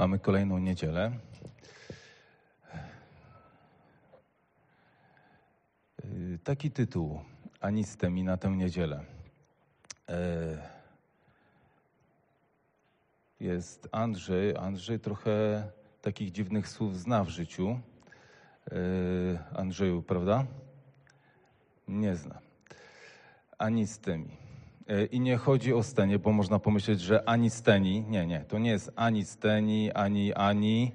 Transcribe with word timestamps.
Mamy 0.00 0.18
kolejną 0.18 0.58
niedzielę. 0.58 1.12
Yy, 6.04 6.38
Taki 6.44 6.70
tytuł, 6.70 7.20
Anistemi 7.60 8.24
na 8.24 8.36
tę 8.36 8.50
niedzielę. 8.50 9.04
E, 10.08 10.68
Jest 13.40 13.88
Andrzej. 13.92 14.56
Andrzej 14.56 15.00
trochę 15.00 15.64
takich 16.02 16.32
dziwnych 16.32 16.68
słów 16.68 16.98
zna 16.98 17.24
w 17.24 17.28
życiu. 17.28 17.80
E, 18.70 19.58
Andrzeju, 19.58 20.02
prawda? 20.02 20.46
Nie 21.88 22.16
zna. 22.16 22.40
Anistemi. 23.58 24.36
E, 24.90 25.04
I 25.04 25.20
nie 25.20 25.36
chodzi 25.36 25.74
o 25.74 25.82
stenie, 25.82 26.18
bo 26.18 26.32
można 26.32 26.58
pomyśleć, 26.58 27.00
że 27.00 27.28
ani 27.28 27.50
steni. 27.50 28.04
Nie, 28.08 28.26
nie, 28.26 28.40
to 28.40 28.58
nie 28.58 28.70
jest 28.70 28.92
ani 28.96 29.24
steni, 29.24 29.92
ani 29.92 30.34
ani, 30.34 30.92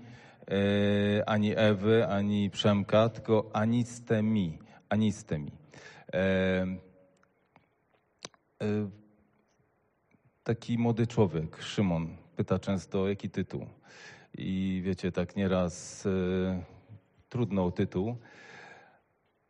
e, 0.47 1.29
ani 1.29 1.53
Ewy, 1.55 2.07
ani 2.07 2.49
Przemka, 2.49 3.09
tylko 3.09 3.49
anistemi. 3.53 4.59
Anistemi. 4.89 5.51
E, 6.13 6.21
e, 8.61 8.89
taki 10.43 10.77
młody 10.77 11.07
człowiek, 11.07 11.61
Szymon, 11.61 12.17
pyta 12.35 12.59
często, 12.59 13.09
jaki 13.09 13.29
tytuł. 13.29 13.65
I 14.37 14.81
wiecie, 14.85 15.11
tak 15.11 15.35
nieraz 15.35 16.05
e, 16.05 16.63
trudno 17.29 17.65
o 17.65 17.71
tytuł. 17.71 18.15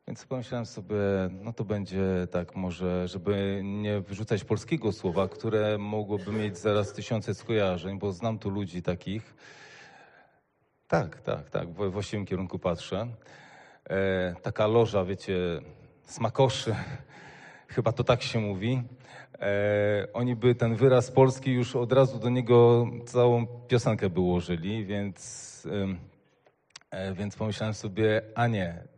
Więc 0.08 0.26
pomyślałem 0.26 0.66
sobie, 0.66 0.96
no 1.32 1.54
to 1.54 1.64
będzie 1.64 2.28
tak 2.32 2.56
może, 2.56 3.08
żeby 3.08 3.62
nie 3.64 4.02
wyrzucać 4.02 4.44
polskiego 4.44 4.92
słowa, 4.92 5.28
które 5.28 5.78
mogłoby 5.78 6.32
mieć 6.32 6.58
zaraz 6.58 6.94
tysiące 6.94 7.34
skojarzeń, 7.34 8.00
bo 8.00 8.12
znam 8.12 8.40
tu 8.40 8.50
ludzi 8.50 8.82
takich. 8.82 9.36
Tak, 10.88 11.22
tak, 11.22 11.50
tak, 11.50 11.70
w 11.70 11.92
właściwym 11.92 12.26
kierunku 12.26 12.60
patrzę. 12.60 13.08
E, 13.90 14.36
taka 14.42 14.68
loża, 14.68 15.06
wiecie, 15.06 15.38
smakoszy, 16.04 16.76
chyba 17.76 17.92
to 17.92 18.04
tak 18.04 18.24
się 18.24 18.40
mówi. 18.40 18.84
E, 19.40 20.08
oni 20.14 20.36
by 20.36 20.56
ten 20.56 20.76
wyraz 20.76 21.12
polski 21.12 21.52
już 21.52 21.76
od 21.76 21.92
razu 21.92 22.20
do 22.20 22.30
niego 22.30 22.88
całą 23.06 23.48
piosenkę 23.48 24.10
by 24.10 24.20
ułożyli, 24.20 24.86
więc, 24.86 25.68
e, 26.92 27.14
więc 27.14 27.36
pomyślałem 27.36 27.74
sobie, 27.74 28.22
a 28.36 28.48
nie, 28.48 28.95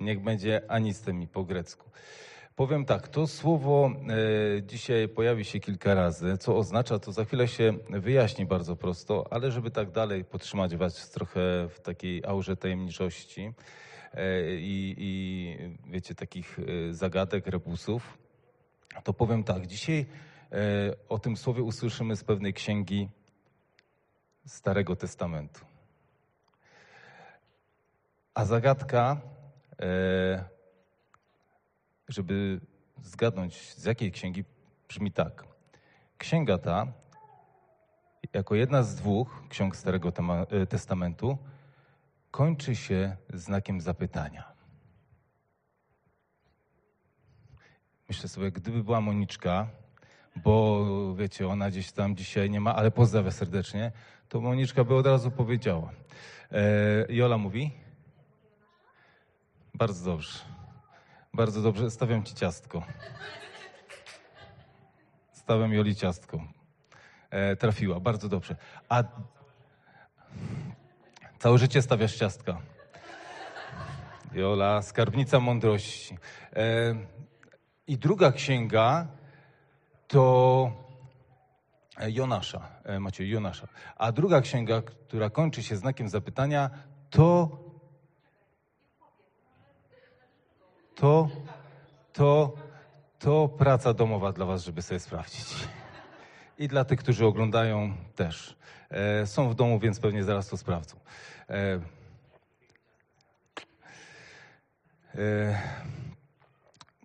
niech 0.00 0.20
będzie 0.20 0.70
anistemi 0.70 1.28
po 1.28 1.44
grecku. 1.44 1.90
Powiem 2.56 2.84
tak, 2.84 3.08
to 3.08 3.26
słowo 3.26 3.90
e, 4.56 4.62
dzisiaj 4.62 5.08
pojawi 5.08 5.44
się 5.44 5.60
kilka 5.60 5.94
razy. 5.94 6.38
Co 6.38 6.56
oznacza, 6.56 6.98
to 6.98 7.12
za 7.12 7.24
chwilę 7.24 7.48
się 7.48 7.74
wyjaśni 7.90 8.46
bardzo 8.46 8.76
prosto, 8.76 9.26
ale 9.30 9.50
żeby 9.50 9.70
tak 9.70 9.90
dalej 9.90 10.24
podtrzymać 10.24 10.76
Was 10.76 11.10
trochę 11.10 11.68
w 11.68 11.80
takiej 11.80 12.24
aurze 12.24 12.56
tajemniczości 12.56 13.52
e, 14.14 14.54
i, 14.54 14.94
i 14.98 15.56
wiecie, 15.90 16.14
takich 16.14 16.58
e, 16.58 16.94
zagadek, 16.94 17.46
rebusów, 17.46 18.18
to 19.04 19.12
powiem 19.12 19.44
tak, 19.44 19.66
dzisiaj 19.66 20.06
o 21.08 21.18
tym 21.18 21.36
słowie 21.36 21.62
usłyszymy 21.62 22.16
z 22.16 22.24
pewnej 22.24 22.54
księgi 22.54 23.08
Starego 24.46 24.96
Testamentu. 24.96 25.60
A 28.34 28.44
zagadka, 28.44 29.20
żeby 32.08 32.60
zgadnąć 33.02 33.74
z 33.74 33.84
jakiej 33.84 34.12
księgi, 34.12 34.44
brzmi 34.88 35.12
tak. 35.12 35.44
Księga 36.18 36.58
ta, 36.58 36.86
jako 38.32 38.54
jedna 38.54 38.82
z 38.82 38.94
dwóch 38.94 39.42
ksiąg 39.48 39.76
Starego 39.76 40.12
e, 40.50 40.66
Testamentu, 40.66 41.38
kończy 42.30 42.76
się 42.76 43.16
znakiem 43.34 43.80
zapytania. 43.80 44.52
Myślę 48.08 48.28
sobie, 48.28 48.52
gdyby 48.52 48.84
była 48.84 49.00
Moniczka, 49.00 49.68
bo 50.36 50.84
wiecie, 51.14 51.48
ona 51.48 51.70
gdzieś 51.70 51.92
tam 51.92 52.16
dzisiaj 52.16 52.50
nie 52.50 52.60
ma, 52.60 52.74
ale 52.74 52.90
pozdrawia 52.90 53.30
serdecznie, 53.30 53.92
to 54.28 54.40
Moniczka 54.40 54.84
by 54.84 54.94
od 54.94 55.06
razu 55.06 55.30
powiedziała. 55.30 55.92
E, 56.52 57.06
Jola 57.08 57.38
mówi? 57.38 57.72
Bardzo 59.78 60.04
dobrze. 60.04 60.38
Bardzo 61.34 61.62
dobrze. 61.62 61.90
Stawiam 61.90 62.24
ci 62.24 62.34
ciastko. 62.34 62.82
Stawiam 65.32 65.72
Joli 65.72 65.96
ciastko. 65.96 66.44
E, 67.30 67.56
trafiła. 67.56 68.00
Bardzo 68.00 68.28
dobrze. 68.28 68.56
A 68.88 69.04
całe 71.38 71.58
życie 71.58 71.82
stawiasz 71.82 72.16
ciastka. 72.16 72.60
Jola, 74.32 74.82
skarbnica 74.82 75.40
mądrości. 75.40 76.18
E, 76.56 76.94
I 77.86 77.98
druga 77.98 78.32
księga 78.32 79.06
to 80.08 80.72
Jonasza, 82.06 82.68
e, 82.84 83.00
Maciej, 83.00 83.30
Jonasza. 83.30 83.68
A 83.96 84.12
druga 84.12 84.40
księga, 84.40 84.82
która 84.82 85.30
kończy 85.30 85.62
się 85.62 85.76
znakiem 85.76 86.08
zapytania, 86.08 86.70
to 87.10 87.67
to, 90.98 91.28
to, 92.12 92.52
to 93.18 93.48
praca 93.48 93.94
domowa 93.94 94.32
dla 94.32 94.46
Was, 94.46 94.64
żeby 94.64 94.82
sobie 94.82 95.00
sprawdzić. 95.00 95.46
I 96.58 96.68
dla 96.68 96.84
tych, 96.84 96.98
którzy 96.98 97.26
oglądają 97.26 97.96
też. 98.16 98.56
E, 98.90 99.26
są 99.26 99.50
w 99.50 99.54
domu, 99.54 99.78
więc 99.78 100.00
pewnie 100.00 100.24
zaraz 100.24 100.48
to 100.48 100.56
sprawdzą. 100.56 100.96
E, 101.50 101.80
e, 105.14 105.58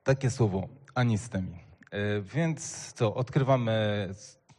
takie 0.03 0.29
słowo, 0.29 0.67
anistemi. 0.95 1.59
E, 1.91 2.21
więc 2.21 2.93
co, 2.93 3.15
odkrywamy, 3.15 4.09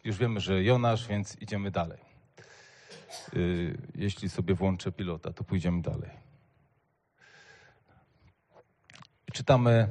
już 0.05 0.17
wiemy, 0.19 0.41
że 0.41 0.65
Jonasz, 0.65 1.09
więc 1.09 1.37
idziemy 1.43 1.71
dalej. 1.71 1.99
E, 1.99 3.39
jeśli 3.95 4.29
sobie 4.29 4.55
włączę 4.55 4.93
pilota, 4.93 5.33
to 5.33 5.45
pójdziemy 5.45 5.83
dalej. 5.83 6.24
Czytamy 9.35 9.89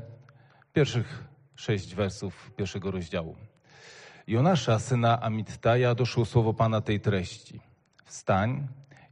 pierwszych 0.73 1.23
sześć 1.55 1.95
wersów 1.95 2.51
pierwszego 2.55 2.91
rozdziału. 2.91 3.35
Jonasza, 4.27 4.79
syna 4.79 5.21
Amittaja, 5.21 5.95
doszło 5.95 6.25
słowo 6.25 6.53
Pana 6.53 6.81
tej 6.81 6.99
treści. 6.99 7.59
Wstań, 8.05 8.67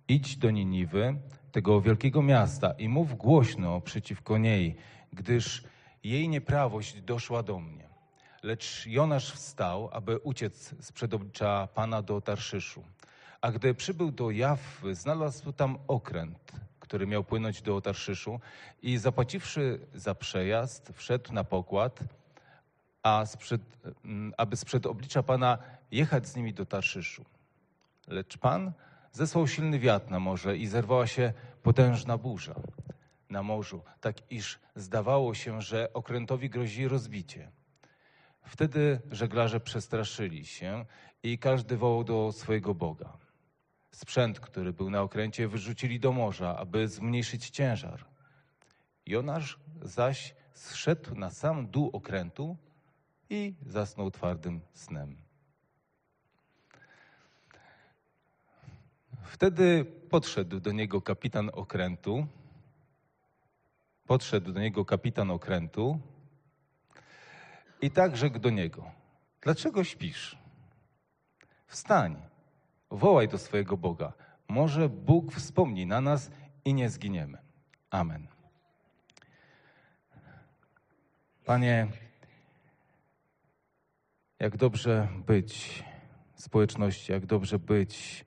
idź 0.08 0.38
do 0.38 0.52
Niniwy, 0.52 1.16
tego 1.52 1.82
wielkiego 1.82 2.22
miasta 2.22 2.72
i 2.72 2.90
mów 2.90 3.18
głośno 3.18 3.82
przeciwko 3.82 4.38
niej, 4.38 4.76
gdyż 5.14 5.64
jej 6.04 6.30
nieprawość 6.30 7.02
doszła 7.02 7.44
do 7.44 7.60
mnie. 7.60 7.90
Lecz 8.44 8.86
Jonasz 8.86 9.32
wstał, 9.32 9.90
aby 9.94 10.18
uciec 10.18 10.76
sprzed 10.80 11.14
oblicza 11.14 11.68
Pana 11.74 12.02
do 12.02 12.22
Tarszyszu. 12.22 12.84
A 13.42 13.52
gdy 13.52 13.74
przybył 13.74 14.12
do 14.12 14.32
Jafwy, 14.32 14.96
znalazł 14.96 15.52
tam 15.52 15.78
okręt, 15.88 16.52
który 16.92 17.08
miał 17.08 17.24
płynąć 17.24 17.62
do 17.62 17.82
Tarszyszu 17.82 18.40
i 18.82 18.98
zapłaciwszy 18.98 19.80
za 19.94 20.16
przejazd, 20.16 20.92
wszedł 20.94 21.34
na 21.34 21.44
pokład, 21.44 22.00
a 23.04 23.26
sprzed, 23.26 23.62
mm, 24.06 24.34
aby 24.38 24.58
sprzed 24.58 24.86
oblicza 24.86 25.24
Pana 25.24 25.58
jechać 25.92 26.28
z 26.28 26.36
nimi 26.36 26.54
do 26.54 26.66
Tarszyszu. 26.66 27.26
Lecz 28.08 28.38
Pan 28.38 28.72
zesłał 29.12 29.48
silny 29.48 29.80
wiatr 29.80 30.12
na 30.12 30.20
morze 30.20 30.58
i 30.58 30.68
zerwała 30.68 31.08
się 31.08 31.34
potężna 31.64 32.18
burza 32.18 32.56
na 33.30 33.44
morzu, 33.44 33.82
tak 34.02 34.32
iż 34.32 34.60
zdawało 34.76 35.34
się, 35.34 35.62
że 35.62 35.94
okrętowi 35.94 36.50
grozi 36.50 36.88
rozbicie. 36.88 37.52
Wtedy 38.44 39.00
żeglarze 39.12 39.60
przestraszyli 39.60 40.46
się 40.46 40.86
i 41.24 41.38
każdy 41.38 41.78
wołał 41.78 42.04
do 42.04 42.32
swojego 42.32 42.74
Boga. 42.74 43.18
Sprzęt, 43.92 44.40
który 44.40 44.74
był 44.74 44.90
na 44.90 45.02
okręcie, 45.02 45.48
wyrzucili 45.48 46.00
do 46.00 46.12
morza, 46.12 46.58
aby 46.58 46.88
zmniejszyć 46.88 47.50
ciężar. 47.50 48.06
Jonasz 49.06 49.60
zaś 49.82 50.36
zszedł 50.54 51.16
na 51.16 51.30
sam 51.30 51.68
dół 51.68 51.90
okrętu 51.94 52.58
i 53.30 53.56
zasnął 53.66 54.12
twardym 54.12 54.62
snem. 54.74 55.18
Wtedy 59.24 59.86
podszedł 59.86 60.60
do 60.60 60.72
niego 60.72 61.02
kapitan 61.02 61.50
okrętu. 61.54 62.28
Podszedł 64.08 64.52
do 64.52 64.60
niego 64.60 64.86
kapitan 64.86 65.32
okrętu 65.32 66.00
i 67.82 67.92
tak 67.92 68.18
rzekł 68.18 68.40
do 68.40 68.50
niego: 68.50 68.92
Dlaczego 69.42 69.84
śpisz? 69.84 70.38
Wstań, 71.68 72.31
wołaj 72.92 73.28
do 73.28 73.38
swojego 73.38 73.78
Boga. 73.78 74.14
Może 74.48 74.90
Bóg 74.90 75.32
wspomni 75.34 75.86
na 75.86 76.02
nas 76.02 76.32
i 76.66 76.74
nie 76.74 76.90
zginiemy. 76.90 77.38
Amen. 77.90 78.28
Panie, 81.46 81.88
jak 84.40 84.58
dobrze 84.58 85.08
być 85.28 85.84
w 86.34 86.42
społeczności, 86.42 87.12
jak 87.12 87.26
dobrze 87.26 87.60
być 87.60 88.26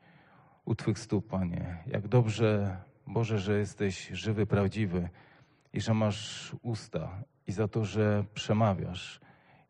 u 0.65 0.75
Twych 0.75 0.99
stóp, 0.99 1.29
Panie. 1.29 1.83
Jak 1.87 2.09
dobrze, 2.09 2.77
Boże, 3.07 3.39
że 3.39 3.59
jesteś 3.59 4.09
żywy, 4.09 4.47
prawdziwy 4.47 5.09
i 5.73 5.81
że 5.81 5.95
masz 5.95 6.53
usta 6.63 7.23
i 7.47 7.53
za 7.53 7.69
to, 7.69 7.85
że 7.85 8.25
przemawiasz 8.35 9.21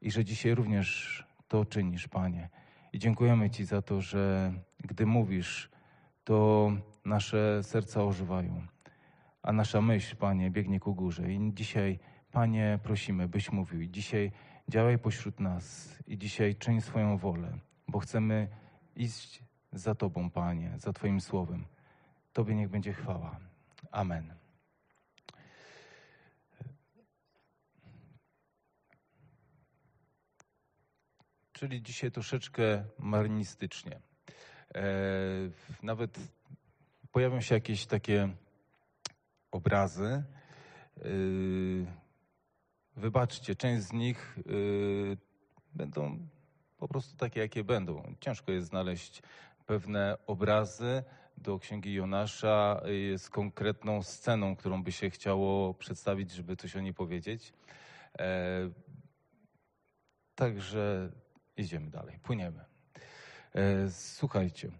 i 0.00 0.10
że 0.10 0.24
dzisiaj 0.24 0.54
również 0.54 1.24
to 1.48 1.64
czynisz, 1.64 2.08
Panie. 2.08 2.48
I 2.94 2.98
dziękujemy 2.98 3.50
Ci 3.50 3.64
za 3.64 3.82
to, 3.82 4.00
że 4.00 4.52
gdy 4.78 5.06
mówisz, 5.06 5.70
to 6.24 6.70
nasze 7.04 7.62
serca 7.62 8.04
ożywają, 8.04 8.66
a 9.42 9.52
nasza 9.52 9.80
myśl, 9.80 10.16
Panie, 10.16 10.50
biegnie 10.50 10.80
ku 10.80 10.94
górze. 10.94 11.32
I 11.32 11.50
dzisiaj, 11.54 11.98
Panie, 12.32 12.78
prosimy, 12.82 13.28
byś 13.28 13.52
mówił. 13.52 13.80
I 13.80 13.90
dzisiaj 13.90 14.32
działaj 14.68 14.98
pośród 14.98 15.40
nas 15.40 15.98
i 16.06 16.18
dzisiaj 16.18 16.56
czyń 16.56 16.80
swoją 16.80 17.16
wolę, 17.16 17.58
bo 17.88 17.98
chcemy 17.98 18.48
iść 18.96 19.42
za 19.72 19.94
Tobą, 19.94 20.30
Panie, 20.30 20.72
za 20.76 20.92
Twoim 20.92 21.20
słowem. 21.20 21.64
Tobie 22.32 22.54
niech 22.54 22.68
będzie 22.68 22.92
chwała. 22.92 23.40
Amen. 23.90 24.43
Czyli 31.54 31.82
dzisiaj 31.82 32.10
troszeczkę 32.10 32.84
marnistycznie. 32.98 34.00
E, 34.74 34.82
nawet 35.82 36.18
pojawią 37.12 37.40
się 37.40 37.54
jakieś 37.54 37.86
takie 37.86 38.28
obrazy. 39.50 40.04
E, 40.04 41.02
wybaczcie, 42.96 43.56
część 43.56 43.82
z 43.82 43.92
nich 43.92 44.38
e, 44.38 44.42
będą 45.74 46.28
po 46.76 46.88
prostu 46.88 47.16
takie, 47.16 47.40
jakie 47.40 47.64
będą. 47.64 48.14
Ciężko 48.20 48.52
jest 48.52 48.68
znaleźć 48.68 49.22
pewne 49.66 50.16
obrazy 50.26 51.02
do 51.38 51.58
Księgi 51.58 51.94
Jonasza 51.94 52.80
z 53.16 53.28
konkretną 53.30 54.02
sceną, 54.02 54.56
którą 54.56 54.82
by 54.82 54.92
się 54.92 55.10
chciało 55.10 55.74
przedstawić, 55.74 56.30
żeby 56.30 56.56
coś 56.56 56.76
o 56.76 56.80
niej 56.80 56.94
powiedzieć. 56.94 57.52
Także 60.34 61.12
idziemy 61.56 61.90
dalej, 61.90 62.18
płyniemy. 62.22 62.64
E, 63.54 63.90
słuchajcie, 63.90 64.70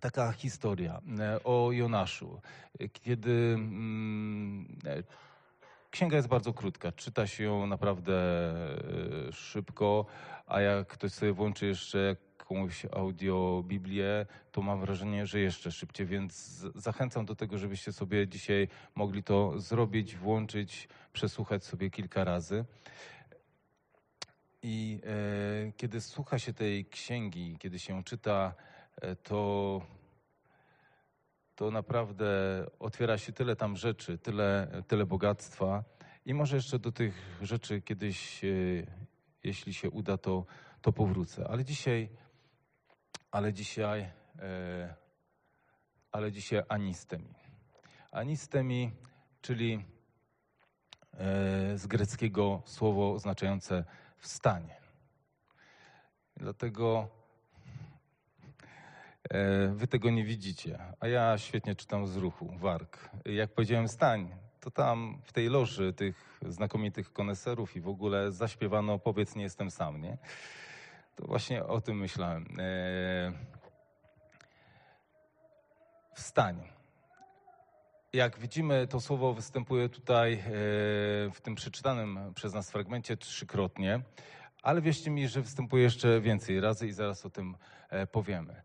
taka 0.00 0.32
historia 0.32 1.00
e, 1.18 1.44
o 1.44 1.72
Jonaszu, 1.72 2.40
kiedy 2.92 3.54
mm, 3.54 4.78
e, 4.86 5.02
księga 5.90 6.16
jest 6.16 6.28
bardzo 6.28 6.52
krótka, 6.52 6.92
czyta 6.92 7.26
się 7.26 7.44
ją 7.44 7.66
naprawdę 7.66 8.14
e, 9.28 9.32
szybko, 9.32 10.06
a 10.46 10.60
jak 10.60 10.88
ktoś 10.88 11.12
sobie 11.12 11.32
włączy 11.32 11.66
jeszcze 11.66 12.16
jakąś 12.38 12.86
audio 12.92 13.62
Biblię, 13.66 14.26
to 14.52 14.62
mam 14.62 14.80
wrażenie, 14.80 15.26
że 15.26 15.40
jeszcze 15.40 15.72
szybciej, 15.72 16.06
więc 16.06 16.34
zachęcam 16.74 17.26
do 17.26 17.36
tego, 17.36 17.58
żebyście 17.58 17.92
sobie 17.92 18.28
dzisiaj 18.28 18.68
mogli 18.94 19.22
to 19.22 19.60
zrobić, 19.60 20.16
włączyć, 20.16 20.88
przesłuchać 21.12 21.64
sobie 21.64 21.90
kilka 21.90 22.24
razy. 22.24 22.64
I 24.68 25.00
e, 25.04 25.72
kiedy 25.72 26.00
słucha 26.00 26.38
się 26.38 26.52
tej 26.52 26.86
księgi, 26.86 27.56
kiedy 27.58 27.78
się 27.78 28.04
czyta, 28.04 28.54
e, 28.96 29.16
to, 29.16 29.82
to 31.54 31.70
naprawdę 31.70 32.26
otwiera 32.78 33.18
się 33.18 33.32
tyle 33.32 33.56
tam 33.56 33.76
rzeczy, 33.76 34.18
tyle, 34.18 34.82
tyle 34.88 35.06
bogactwa. 35.06 35.84
I 36.24 36.34
może 36.34 36.56
jeszcze 36.56 36.78
do 36.78 36.92
tych 36.92 37.38
rzeczy 37.42 37.82
kiedyś, 37.82 38.44
e, 38.44 38.48
jeśli 39.44 39.74
się 39.74 39.90
uda, 39.90 40.18
to, 40.18 40.46
to 40.82 40.92
powrócę. 40.92 41.48
Ale 41.48 41.64
dzisiaj 41.64 42.08
ale 43.30 43.52
dzisiaj, 43.52 44.00
e, 44.38 44.94
ale 46.12 46.32
dzisiaj 46.32 46.62
anistemi. 46.68 47.34
Anistemi, 48.12 48.92
czyli 49.40 49.84
e, 51.14 51.78
z 51.78 51.86
greckiego 51.86 52.62
słowo 52.64 53.12
oznaczające 53.12 53.84
wstanie. 54.26 54.76
Dlatego 56.36 57.08
e, 59.30 59.68
wy 59.68 59.86
tego 59.86 60.10
nie 60.10 60.24
widzicie, 60.24 60.78
a 61.00 61.08
ja 61.08 61.38
świetnie 61.38 61.74
czytam 61.74 62.06
z 62.06 62.16
ruchu, 62.16 62.52
warg. 62.58 63.10
Jak 63.24 63.54
powiedziałem 63.54 63.88
stań, 63.88 64.34
to 64.60 64.70
tam 64.70 65.22
w 65.24 65.32
tej 65.32 65.48
loży 65.48 65.92
tych 65.92 66.40
znakomitych 66.48 67.12
koneserów 67.12 67.76
i 67.76 67.80
w 67.80 67.88
ogóle 67.88 68.32
zaśpiewano 68.32 68.98
Powiedz 68.98 69.36
nie 69.36 69.42
jestem 69.42 69.70
sam, 69.70 70.02
nie? 70.02 70.18
To 71.16 71.26
właśnie 71.26 71.64
o 71.64 71.80
tym 71.80 71.98
myślałem. 71.98 72.46
E, 72.58 73.32
wstań. 76.14 76.75
Jak 78.16 78.38
widzimy, 78.38 78.86
to 78.86 79.00
słowo 79.00 79.34
występuje 79.34 79.88
tutaj 79.88 80.32
e, 80.34 80.40
w 81.30 81.40
tym 81.42 81.54
przeczytanym 81.54 82.18
przez 82.34 82.54
nas 82.54 82.70
fragmencie 82.70 83.16
trzykrotnie, 83.16 84.00
ale 84.62 84.80
wierzcie 84.80 85.10
mi, 85.10 85.28
że 85.28 85.42
występuje 85.42 85.82
jeszcze 85.82 86.20
więcej 86.20 86.60
razy 86.60 86.86
i 86.86 86.92
zaraz 86.92 87.26
o 87.26 87.30
tym 87.30 87.56
e, 87.90 88.06
powiemy. 88.06 88.62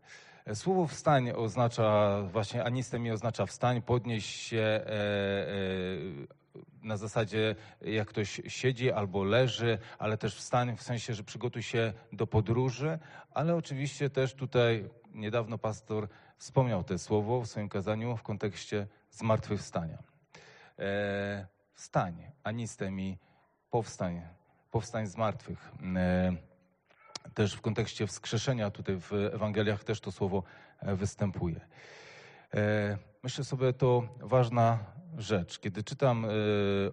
Słowo 0.54 0.86
wstań 0.86 1.30
oznacza, 1.30 2.18
właśnie 2.22 2.64
anistem 2.64 3.10
oznacza 3.10 3.46
wstań, 3.46 3.82
podnieść 3.82 4.40
się, 4.40 4.80
na 6.82 6.96
zasadzie 6.96 7.56
jak 7.80 8.08
ktoś 8.08 8.40
siedzi 8.48 8.92
albo 8.92 9.24
leży, 9.24 9.78
ale 9.98 10.18
też 10.18 10.36
wstań 10.36 10.76
w 10.76 10.82
sensie, 10.82 11.14
że 11.14 11.24
przygotuj 11.24 11.62
się 11.62 11.92
do 12.12 12.26
podróży, 12.26 12.98
ale 13.34 13.56
oczywiście 13.56 14.10
też 14.10 14.34
tutaj 14.34 14.88
niedawno 15.14 15.58
pastor 15.58 16.08
wspomniał 16.38 16.84
to 16.84 16.98
słowo 16.98 17.40
w 17.40 17.46
swoim 17.46 17.68
kazaniu 17.68 18.16
w 18.16 18.22
kontekście 18.22 18.86
zmartwychwstania. 19.12 19.98
E, 20.78 21.46
wstań, 21.74 22.30
anistemi, 22.44 23.18
powstań, 23.70 24.22
powstań 24.70 25.06
z 25.06 25.16
martwych. 25.16 25.72
E, 25.96 26.32
też 27.34 27.54
w 27.54 27.60
kontekście 27.60 28.06
wskrzeszenia 28.06 28.70
tutaj 28.70 28.96
w 28.96 29.12
Ewangeliach 29.12 29.84
też 29.84 30.00
to 30.00 30.12
słowo 30.12 30.42
e, 30.80 30.96
występuje. 30.96 31.60
E, 32.54 32.98
myślę 33.22 33.44
sobie, 33.44 33.72
to 33.72 34.08
ważna 34.20 34.78
rzecz. 35.18 35.58
Kiedy 35.58 35.84
czytam 35.84 36.24
e, 36.24 36.28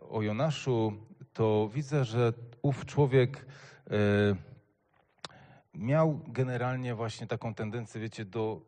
o 0.10 0.22
Jonaszu, 0.22 0.94
to 1.34 1.70
widzę, 1.74 2.06
że 2.06 2.34
ów 2.62 2.86
człowiek 2.86 3.46
e, 3.92 3.92
miał 5.74 6.22
generalnie 6.28 6.96
właśnie 6.96 7.28
taką 7.28 7.54
tendencję, 7.54 8.02
wiecie, 8.02 8.26
do 8.26 8.62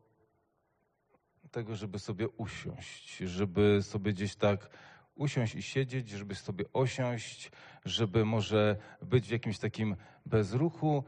tego, 1.51 1.75
żeby 1.75 1.99
sobie 1.99 2.29
usiąść, 2.29 3.17
żeby 3.17 3.79
sobie 3.81 4.13
gdzieś 4.13 4.35
tak 4.35 4.69
usiąść 5.15 5.55
i 5.55 5.63
siedzieć, 5.63 6.09
żeby 6.09 6.35
sobie 6.35 6.65
osiąść, 6.73 7.51
żeby 7.85 8.25
może 8.25 8.75
być 9.01 9.27
w 9.27 9.31
jakimś 9.31 9.59
takim 9.59 9.95
bezruchu. 10.25 11.03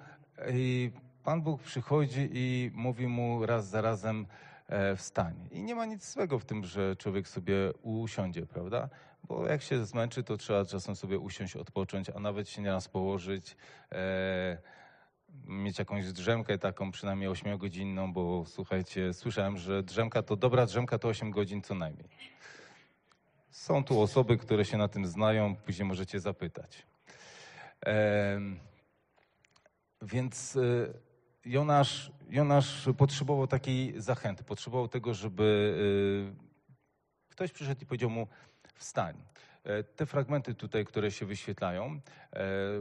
I 0.54 0.92
Pan 1.24 1.42
Bóg 1.42 1.62
przychodzi 1.62 2.30
i 2.34 2.72
mówi 2.74 3.08
mu 3.08 3.46
raz 3.46 3.68
za 3.68 3.82
razem, 3.82 4.26
E, 4.68 4.96
wstań. 4.96 5.50
I 5.52 5.64
nie 5.64 5.76
ma 5.76 5.86
nic 5.86 6.14
złego 6.14 6.40
w 6.40 6.46
tym, 6.46 6.64
że 6.64 6.96
człowiek 6.96 7.28
sobie 7.28 7.56
usiądzie, 7.82 8.46
prawda? 8.46 8.90
Bo 9.24 9.48
jak 9.48 9.62
się 9.62 9.86
zmęczy, 9.86 10.24
to 10.24 10.38
trzeba 10.38 10.66
czasem 10.66 10.96
sobie 10.96 11.20
usiąść, 11.20 11.56
odpocząć, 11.56 12.10
a 12.10 12.20
nawet 12.20 12.50
się 12.50 12.62
nieraz 12.62 12.88
położyć, 12.88 13.56
e, 13.92 14.58
mieć 15.48 15.80
jakąś 15.80 16.12
drzemkę 16.12 16.58
taką 16.58 16.92
przynajmniej 16.92 17.30
8-godzinną, 17.30 18.14
bo 18.14 18.44
słuchajcie, 18.48 19.14
słyszałem, 19.14 19.58
że 19.58 19.84
drzemka 19.84 20.22
to 20.24 20.36
dobra 20.36 20.66
drzemka 20.66 21.00
to 21.00 21.08
8 21.08 21.32
godzin 21.32 21.62
co 21.62 21.76
najmniej. 21.76 22.10
Są 23.50 23.84
tu 23.84 24.02
osoby, 24.02 24.38
które 24.38 24.66
się 24.66 24.78
na 24.78 24.88
tym 24.88 25.08
znają, 25.08 25.56
później 25.56 25.88
możecie 25.88 26.20
zapytać. 26.20 26.86
E, 27.86 28.40
więc... 30.02 30.56
E, 30.56 31.14
Jonasz, 31.46 32.12
Jonasz 32.30 32.90
potrzebował 32.98 33.48
takiej 33.48 34.02
zachęty, 34.02 34.44
potrzebował 34.44 34.88
tego, 34.88 35.14
żeby 35.14 35.76
y, 37.30 37.30
ktoś 37.30 37.52
przyszedł 37.52 37.82
i 37.82 37.86
powiedział 37.86 38.10
mu 38.10 38.28
wstań. 38.76 39.16
E, 39.64 39.84
te 39.84 40.06
fragmenty 40.06 40.56
tutaj, 40.56 40.86
które 40.86 41.12
się 41.12 41.26
wyświetlają 41.26 41.86
e, 41.86 42.00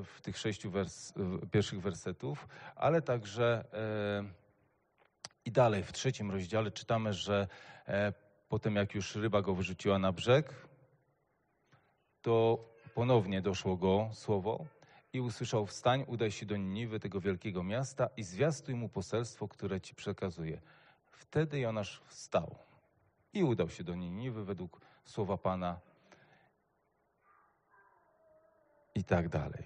w 0.03 0.21
tych 0.23 0.39
sześciu 0.39 0.71
wers 0.71 1.13
pierwszych 1.51 1.81
wersetów, 1.81 2.49
ale 2.77 3.03
także 3.03 3.65
e, 3.73 4.25
i 5.45 5.53
dalej 5.53 5.83
w 5.83 5.93
trzecim 5.93 6.31
rozdziale 6.31 6.71
czytamy, 6.71 7.13
że 7.13 7.49
potem 8.49 8.77
jak 8.77 8.95
już 8.95 9.17
ryba 9.17 9.43
go 9.43 9.55
wyrzuciła 9.55 9.99
na 9.99 10.13
brzeg, 10.13 10.69
to 12.23 12.65
ponownie 12.95 13.43
doszło 13.43 13.77
go 13.77 14.11
słowo, 14.13 14.67
i 15.13 15.21
usłyszał: 15.21 15.67
Wstań, 15.67 16.05
udaj 16.07 16.31
się 16.31 16.47
do 16.47 16.57
Niniwy, 16.57 17.01
tego 17.01 17.21
wielkiego 17.21 17.63
miasta, 17.63 18.09
i 18.17 18.23
zwiastuj 18.23 18.75
mu 18.75 18.89
poselstwo, 18.89 19.49
które 19.49 19.81
ci 19.81 19.95
przekazuje. 19.95 20.61
Wtedy 21.11 21.59
Jonasz 21.59 22.03
wstał 22.07 22.55
i 23.33 23.45
udał 23.45 23.69
się 23.69 23.85
do 23.85 23.95
Niniwy 23.95 24.45
według 24.45 24.81
słowa 25.05 25.37
Pana. 25.37 25.81
I 28.95 29.05
tak 29.05 29.29
dalej. 29.29 29.65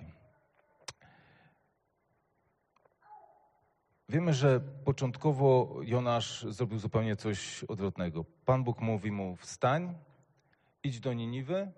Wiemy, 4.08 4.34
że 4.34 4.60
początkowo 4.60 5.76
Jonasz 5.82 6.46
zrobił 6.48 6.78
zupełnie 6.78 7.16
coś 7.16 7.64
odwrotnego. 7.64 8.24
Pan 8.44 8.64
Bóg 8.64 8.80
mówi 8.80 9.10
mu: 9.10 9.36
wstań, 9.36 9.94
idź 10.82 11.00
do 11.00 11.12
Niniwy. 11.12 11.72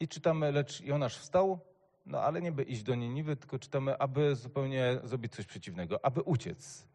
I 0.00 0.08
czytamy, 0.08 0.52
lecz 0.52 0.80
Jonasz 0.80 1.18
wstał, 1.18 1.60
no 2.06 2.20
ale 2.20 2.42
nie 2.42 2.52
by 2.52 2.62
iść 2.62 2.82
do 2.82 2.94
Niniwy, 2.94 3.36
tylko 3.36 3.58
czytamy, 3.58 3.98
aby 3.98 4.36
zupełnie 4.36 5.00
zrobić 5.04 5.32
coś 5.32 5.46
przeciwnego, 5.46 6.04
aby 6.04 6.22
uciec. 6.22 6.86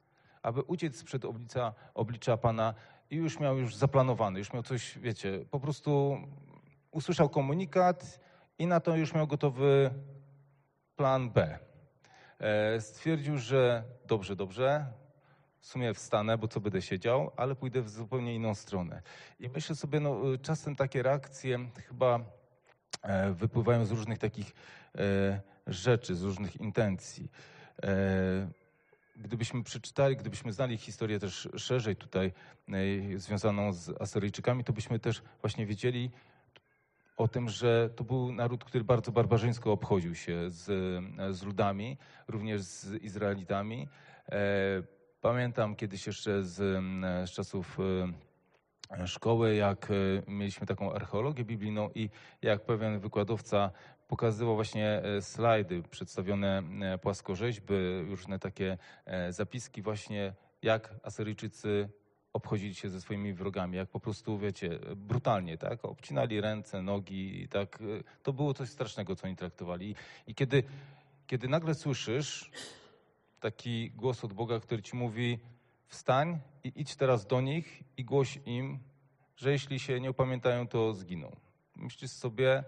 Aby 0.41 0.61
uciec 0.61 1.03
przed 1.03 1.25
oblicza, 1.25 1.73
oblicza 1.93 2.37
Pana 2.37 2.73
i 3.09 3.15
już 3.15 3.39
miał 3.39 3.57
już 3.57 3.75
zaplanowany, 3.75 4.39
już 4.39 4.53
miał 4.53 4.63
coś, 4.63 4.99
wiecie, 4.99 5.45
po 5.51 5.59
prostu 5.59 6.17
usłyszał 6.91 7.29
komunikat 7.29 8.19
i 8.59 8.67
na 8.67 8.79
to 8.79 8.95
już 8.95 9.13
miał 9.13 9.27
gotowy 9.27 9.91
plan 10.95 11.29
B. 11.29 11.59
E, 12.39 12.81
stwierdził, 12.81 13.37
że 13.37 13.83
dobrze, 14.07 14.35
dobrze, 14.35 14.85
w 15.59 15.65
sumie 15.65 15.93
wstanę, 15.93 16.37
bo 16.37 16.47
co 16.47 16.59
będę 16.59 16.81
siedział, 16.81 17.31
ale 17.37 17.55
pójdę 17.55 17.81
w 17.81 17.89
zupełnie 17.89 18.35
inną 18.35 18.55
stronę. 18.55 19.01
I 19.39 19.49
myślę 19.49 19.75
sobie, 19.75 19.99
no 19.99 20.21
czasem 20.41 20.75
takie 20.75 21.03
reakcje 21.03 21.59
chyba 21.87 22.19
e, 23.01 23.33
wypływają 23.33 23.85
z 23.85 23.91
różnych 23.91 24.19
takich 24.19 24.55
e, 24.95 25.41
rzeczy, 25.67 26.15
z 26.15 26.23
różnych 26.23 26.55
intencji. 26.55 27.31
Gdybyśmy 29.15 29.63
przeczytali, 29.63 30.17
gdybyśmy 30.17 30.53
znali 30.53 30.77
historię 30.77 31.19
też 31.19 31.49
szerzej 31.57 31.95
tutaj 31.95 32.33
związaną 33.15 33.73
z 33.73 34.01
Asyryjczykami, 34.01 34.63
to 34.63 34.73
byśmy 34.73 34.99
też 34.99 35.21
właśnie 35.41 35.65
wiedzieli, 35.65 36.11
o 37.17 37.27
tym, 37.27 37.49
że 37.49 37.89
to 37.95 38.03
był 38.03 38.31
naród, 38.31 38.63
który 38.63 38.83
bardzo 38.83 39.11
barbarzyńsko 39.11 39.71
obchodził 39.71 40.15
się 40.15 40.49
z, 40.49 40.65
z 41.37 41.43
ludami, 41.43 41.97
również 42.27 42.61
z 42.61 43.03
Izraelitami. 43.03 43.87
E, 44.29 44.37
pamiętam 45.21 45.75
kiedyś 45.75 46.07
jeszcze 46.07 46.43
z, 46.43 46.55
z 47.29 47.31
czasów 47.31 47.77
e, 48.99 49.07
szkoły, 49.07 49.55
jak 49.55 49.91
e, 49.91 49.93
mieliśmy 50.31 50.67
taką 50.67 50.93
archeologię 50.93 51.43
biblijną 51.43 51.89
i 51.95 52.09
jak 52.41 52.65
pewien 52.65 52.99
wykładowca 52.99 53.71
pokazywał 54.07 54.55
właśnie 54.55 55.01
slajdy, 55.21 55.83
przedstawione 55.83 56.63
płaskorzeźby, 57.01 57.73
różne 58.09 58.39
takie 58.39 58.77
zapiski 59.29 59.81
właśnie, 59.81 60.33
jak 60.61 60.95
Asyryjczycy 61.03 61.89
obchodzili 62.37 62.75
się 62.75 62.89
ze 62.89 63.01
swoimi 63.01 63.33
wrogami, 63.33 63.77
jak 63.77 63.89
po 63.89 63.99
prostu, 63.99 64.39
wiecie, 64.39 64.79
brutalnie, 64.95 65.57
tak? 65.57 65.85
Obcinali 65.85 66.41
ręce, 66.41 66.81
nogi 66.81 67.41
i 67.41 67.47
tak. 67.47 67.79
To 68.23 68.33
było 68.33 68.53
coś 68.53 68.69
strasznego, 68.69 69.15
co 69.15 69.27
oni 69.27 69.35
traktowali. 69.35 69.95
I 70.27 70.35
kiedy, 70.35 70.63
kiedy 71.27 71.47
nagle 71.47 71.75
słyszysz 71.75 72.51
taki 73.39 73.91
głos 73.91 74.23
od 74.23 74.33
Boga, 74.33 74.59
który 74.59 74.81
ci 74.81 74.95
mówi 74.95 75.39
wstań 75.87 76.39
i 76.63 76.71
idź 76.75 76.95
teraz 76.95 77.25
do 77.27 77.41
nich 77.41 77.83
i 77.97 78.05
głoś 78.05 78.39
im, 78.45 78.79
że 79.35 79.51
jeśli 79.51 79.79
się 79.79 79.99
nie 79.99 80.11
upamiętają, 80.11 80.67
to 80.67 80.93
zginą. 80.93 81.35
Myślisz 81.75 82.11
sobie, 82.11 82.63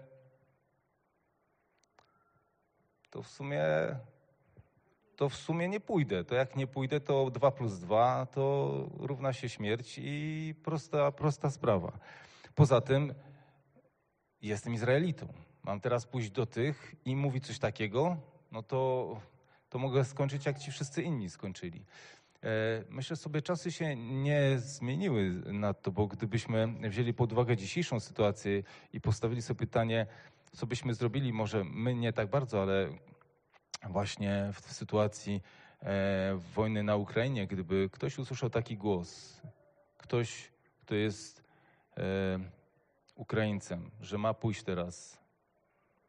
to 3.10 3.22
w 3.22 3.28
sumie 3.28 3.62
to 5.20 5.28
w 5.28 5.36
sumie 5.36 5.68
nie 5.68 5.80
pójdę. 5.80 6.24
To 6.24 6.34
jak 6.34 6.56
nie 6.56 6.66
pójdę, 6.66 7.00
to 7.00 7.30
2 7.30 7.50
plus 7.50 7.78
2 7.78 8.26
to 8.26 8.88
równa 8.98 9.32
się 9.32 9.48
śmierć 9.48 10.00
i 10.02 10.54
prosta, 10.62 11.12
prosta 11.12 11.50
sprawa. 11.50 11.98
Poza 12.54 12.80
tym 12.80 13.14
jestem 14.42 14.74
Izraelitą. 14.74 15.28
Mam 15.62 15.80
teraz 15.80 16.06
pójść 16.06 16.30
do 16.30 16.46
tych 16.46 16.94
i 17.04 17.16
mówić 17.16 17.46
coś 17.46 17.58
takiego, 17.58 18.16
no 18.52 18.62
to, 18.62 19.20
to 19.68 19.78
mogę 19.78 20.04
skończyć 20.04 20.46
jak 20.46 20.58
ci 20.58 20.70
wszyscy 20.70 21.02
inni 21.02 21.30
skończyli. 21.30 21.84
E, 22.42 22.48
myślę 22.88 23.16
sobie, 23.16 23.42
czasy 23.42 23.72
się 23.72 23.96
nie 23.96 24.58
zmieniły 24.58 25.30
na 25.52 25.74
to, 25.74 25.92
bo 25.92 26.06
gdybyśmy 26.06 26.68
wzięli 26.88 27.14
pod 27.14 27.32
uwagę 27.32 27.56
dzisiejszą 27.56 28.00
sytuację 28.00 28.62
i 28.92 29.00
postawili 29.00 29.42
sobie 29.42 29.58
pytanie, 29.58 30.06
co 30.52 30.66
byśmy 30.66 30.94
zrobili, 30.94 31.32
może 31.32 31.64
my 31.64 31.94
nie 31.94 32.12
tak 32.12 32.30
bardzo, 32.30 32.62
ale 32.62 32.88
właśnie 33.88 34.50
w 34.52 34.72
sytuacji 34.72 35.42
e, 35.82 36.40
wojny 36.54 36.82
na 36.82 36.96
Ukrainie, 36.96 37.46
gdyby 37.46 37.88
ktoś 37.92 38.18
usłyszał 38.18 38.50
taki 38.50 38.76
głos, 38.76 39.40
ktoś, 39.98 40.50
kto 40.80 40.94
jest 40.94 41.44
e, 41.96 42.02
Ukraińcem, 43.14 43.90
że 44.00 44.18
ma 44.18 44.34
pójść 44.34 44.62
teraz 44.62 45.20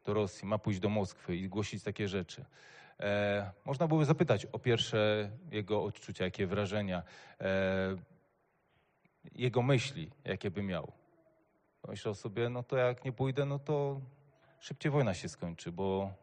do 0.05 0.13
Rosji, 0.13 0.47
ma 0.47 0.57
pójść 0.57 0.79
do 0.79 0.89
Moskwy 0.89 1.35
i 1.35 1.49
głosić 1.49 1.83
takie 1.83 2.07
rzeczy. 2.07 2.45
E, 2.99 3.51
można 3.65 3.87
byłoby 3.87 4.05
zapytać 4.05 4.45
o 4.45 4.59
pierwsze 4.59 5.29
jego 5.51 5.83
odczucia, 5.83 6.23
jakie 6.25 6.47
wrażenia, 6.47 7.03
e, 7.41 7.95
jego 9.35 9.61
myśli, 9.61 10.11
jakie 10.23 10.51
by 10.51 10.63
miał. 10.63 10.91
Myślał 11.87 12.15
sobie, 12.15 12.49
no 12.49 12.63
to 12.63 12.77
jak 12.77 13.05
nie 13.05 13.11
pójdę, 13.11 13.45
no 13.45 13.59
to 13.59 14.01
szybciej 14.59 14.91
wojna 14.91 15.13
się 15.13 15.29
skończy, 15.29 15.71
bo 15.71 16.13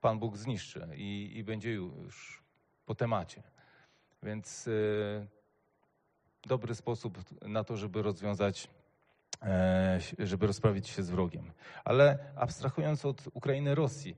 Pan 0.00 0.18
Bóg 0.18 0.36
zniszczy 0.36 0.88
i, 0.94 1.32
i 1.34 1.44
będzie 1.44 1.72
już 1.72 2.42
po 2.86 2.94
temacie. 2.94 3.42
Więc 4.22 4.66
y, 4.66 5.26
dobry 6.46 6.74
sposób 6.74 7.18
na 7.42 7.64
to, 7.64 7.76
żeby 7.76 8.02
rozwiązać, 8.02 8.68
e, 9.42 9.98
żeby 10.18 10.46
rozprawić 10.46 10.88
się 10.88 11.02
z 11.02 11.10
wrogiem. 11.10 11.52
Ale 11.84 12.18
abstrahując 12.36 13.04
od 13.04 13.28
Ukrainy, 13.34 13.74
Rosji, 13.74 14.16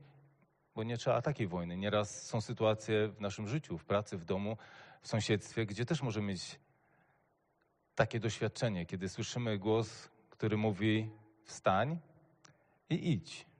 bo 0.75 0.83
nie 0.83 0.97
trzeba 0.97 1.21
takiej 1.21 1.47
wojny. 1.47 1.77
Nieraz 1.77 2.27
są 2.27 2.41
sytuacje 2.41 3.07
w 3.07 3.21
naszym 3.21 3.47
życiu, 3.47 3.77
w 3.77 3.85
pracy, 3.85 4.17
w 4.17 4.25
domu, 4.25 4.57
w 5.01 5.07
sąsiedztwie, 5.07 5.65
gdzie 5.65 5.85
też 5.85 6.01
możemy 6.01 6.27
mieć 6.27 6.59
takie 7.95 8.19
doświadczenie, 8.19 8.85
kiedy 8.85 9.09
słyszymy 9.09 9.57
głos, 9.57 10.09
który 10.29 10.57
mówi: 10.57 11.09
wstań 11.43 11.99
i 12.89 13.11
idź 13.11 13.52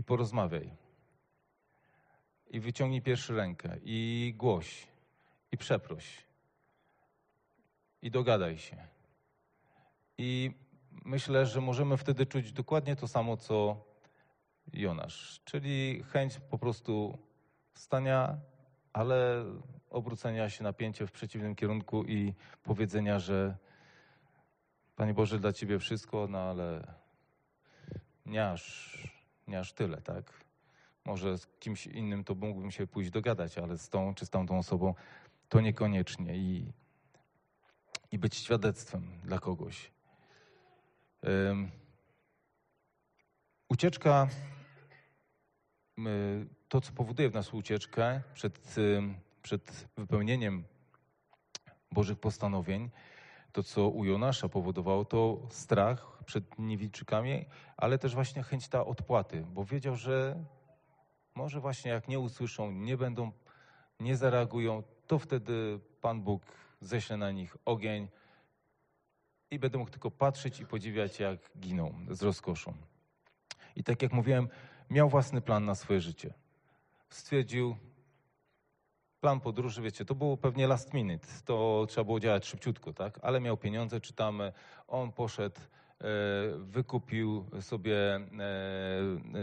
i 0.00 0.02
porozmawiaj. 0.02 0.70
I 2.50 2.60
wyciągnij 2.60 3.02
pierwszy 3.02 3.34
rękę 3.34 3.76
i 3.84 4.34
głoś 4.36 4.86
i 5.52 5.56
przeproś. 5.56 6.24
I 8.02 8.10
dogadaj 8.10 8.58
się. 8.58 8.76
I 10.18 10.54
myślę, 11.04 11.46
że 11.46 11.60
możemy 11.60 11.96
wtedy 11.96 12.26
czuć 12.26 12.52
dokładnie 12.52 12.96
to 12.96 13.08
samo, 13.08 13.36
co 13.36 13.84
Jonasz, 14.72 15.40
czyli 15.44 16.02
chęć 16.02 16.38
po 16.50 16.58
prostu 16.58 17.18
stania, 17.74 18.38
ale 18.92 19.44
obrócenia 19.90 20.50
się 20.50 20.64
napięcie 20.64 21.06
w 21.06 21.12
przeciwnym 21.12 21.54
kierunku 21.54 22.04
i 22.04 22.34
powiedzenia, 22.62 23.18
że 23.18 23.56
Panie 24.96 25.14
Boże, 25.14 25.38
dla 25.38 25.52
Ciebie 25.52 25.78
wszystko, 25.78 26.26
no 26.30 26.38
ale 26.38 26.94
nie 28.26 28.50
aż 28.50 29.19
nie 29.50 29.58
aż 29.58 29.72
tyle, 29.72 30.02
tak? 30.02 30.32
Może 31.04 31.38
z 31.38 31.46
kimś 31.46 31.86
innym 31.86 32.24
to 32.24 32.34
mógłbym 32.34 32.70
się 32.70 32.86
pójść 32.86 33.10
dogadać, 33.10 33.58
ale 33.58 33.78
z 33.78 33.88
tą 33.88 34.14
czy 34.14 34.26
z 34.26 34.30
tamtą 34.30 34.58
osobą 34.58 34.94
to 35.48 35.60
niekoniecznie 35.60 36.36
i, 36.36 36.72
i 38.12 38.18
być 38.18 38.34
świadectwem 38.34 39.20
dla 39.24 39.38
kogoś. 39.38 39.90
Um, 41.22 41.70
ucieczka, 43.68 44.28
to 46.68 46.80
co 46.80 46.92
powoduje 46.92 47.30
w 47.30 47.34
nas 47.34 47.54
ucieczkę 47.54 48.22
przed, 48.34 48.74
przed 49.42 49.88
wypełnieniem 49.96 50.64
Bożych 51.92 52.18
postanowień, 52.18 52.90
to, 53.52 53.62
co 53.62 53.88
u 53.88 54.04
Jonasza 54.04 54.48
powodowało, 54.48 55.04
to 55.04 55.38
strach 55.50 56.24
przed 56.24 56.58
Niewilczykami, 56.58 57.44
ale 57.76 57.98
też 57.98 58.14
właśnie 58.14 58.42
chęć 58.42 58.68
ta 58.68 58.86
odpłaty, 58.86 59.44
bo 59.54 59.64
wiedział, 59.64 59.96
że 59.96 60.44
może 61.34 61.60
właśnie 61.60 61.90
jak 61.90 62.08
nie 62.08 62.18
usłyszą, 62.18 62.72
nie 62.72 62.96
będą, 62.96 63.32
nie 64.00 64.16
zareagują, 64.16 64.82
to 65.06 65.18
wtedy 65.18 65.80
Pan 66.00 66.22
Bóg 66.22 66.42
ześle 66.80 67.16
na 67.16 67.30
nich 67.30 67.56
ogień 67.64 68.08
i 69.50 69.58
będę 69.58 69.78
mógł 69.78 69.90
tylko 69.90 70.10
patrzeć 70.10 70.60
i 70.60 70.66
podziwiać, 70.66 71.20
jak 71.20 71.38
giną 71.58 71.94
z 72.10 72.22
rozkoszą. 72.22 72.74
I 73.76 73.84
tak 73.84 74.02
jak 74.02 74.12
mówiłem, 74.12 74.48
miał 74.90 75.08
własny 75.08 75.40
plan 75.40 75.64
na 75.64 75.74
swoje 75.74 76.00
życie. 76.00 76.34
Stwierdził, 77.08 77.76
plan 79.20 79.40
podróży, 79.40 79.82
wiecie, 79.82 80.04
to 80.04 80.14
było 80.14 80.36
pewnie 80.36 80.66
last 80.66 80.94
minute, 80.94 81.26
to 81.44 81.86
trzeba 81.88 82.04
było 82.04 82.20
działać 82.20 82.46
szybciutko, 82.46 82.92
tak? 82.92 83.18
Ale 83.22 83.40
miał 83.40 83.56
pieniądze, 83.56 84.00
czytamy, 84.00 84.52
on 84.88 85.12
poszedł, 85.12 85.60
e, 85.60 86.04
wykupił 86.58 87.44
sobie 87.60 88.16
e, 88.16 88.20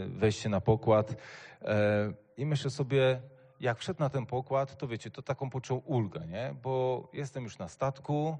wejście 0.08 0.48
na 0.48 0.60
pokład 0.60 1.16
e, 1.62 2.12
i 2.36 2.46
myślę 2.46 2.70
sobie, 2.70 3.20
jak 3.60 3.78
wszedł 3.78 4.00
na 4.00 4.10
ten 4.10 4.26
pokład, 4.26 4.76
to 4.76 4.88
wiecie, 4.88 5.10
to 5.10 5.22
taką 5.22 5.50
poczuł 5.50 5.82
ulgę, 5.86 6.26
nie? 6.26 6.54
Bo 6.62 7.08
jestem 7.12 7.44
już 7.44 7.58
na 7.58 7.68
statku, 7.68 8.38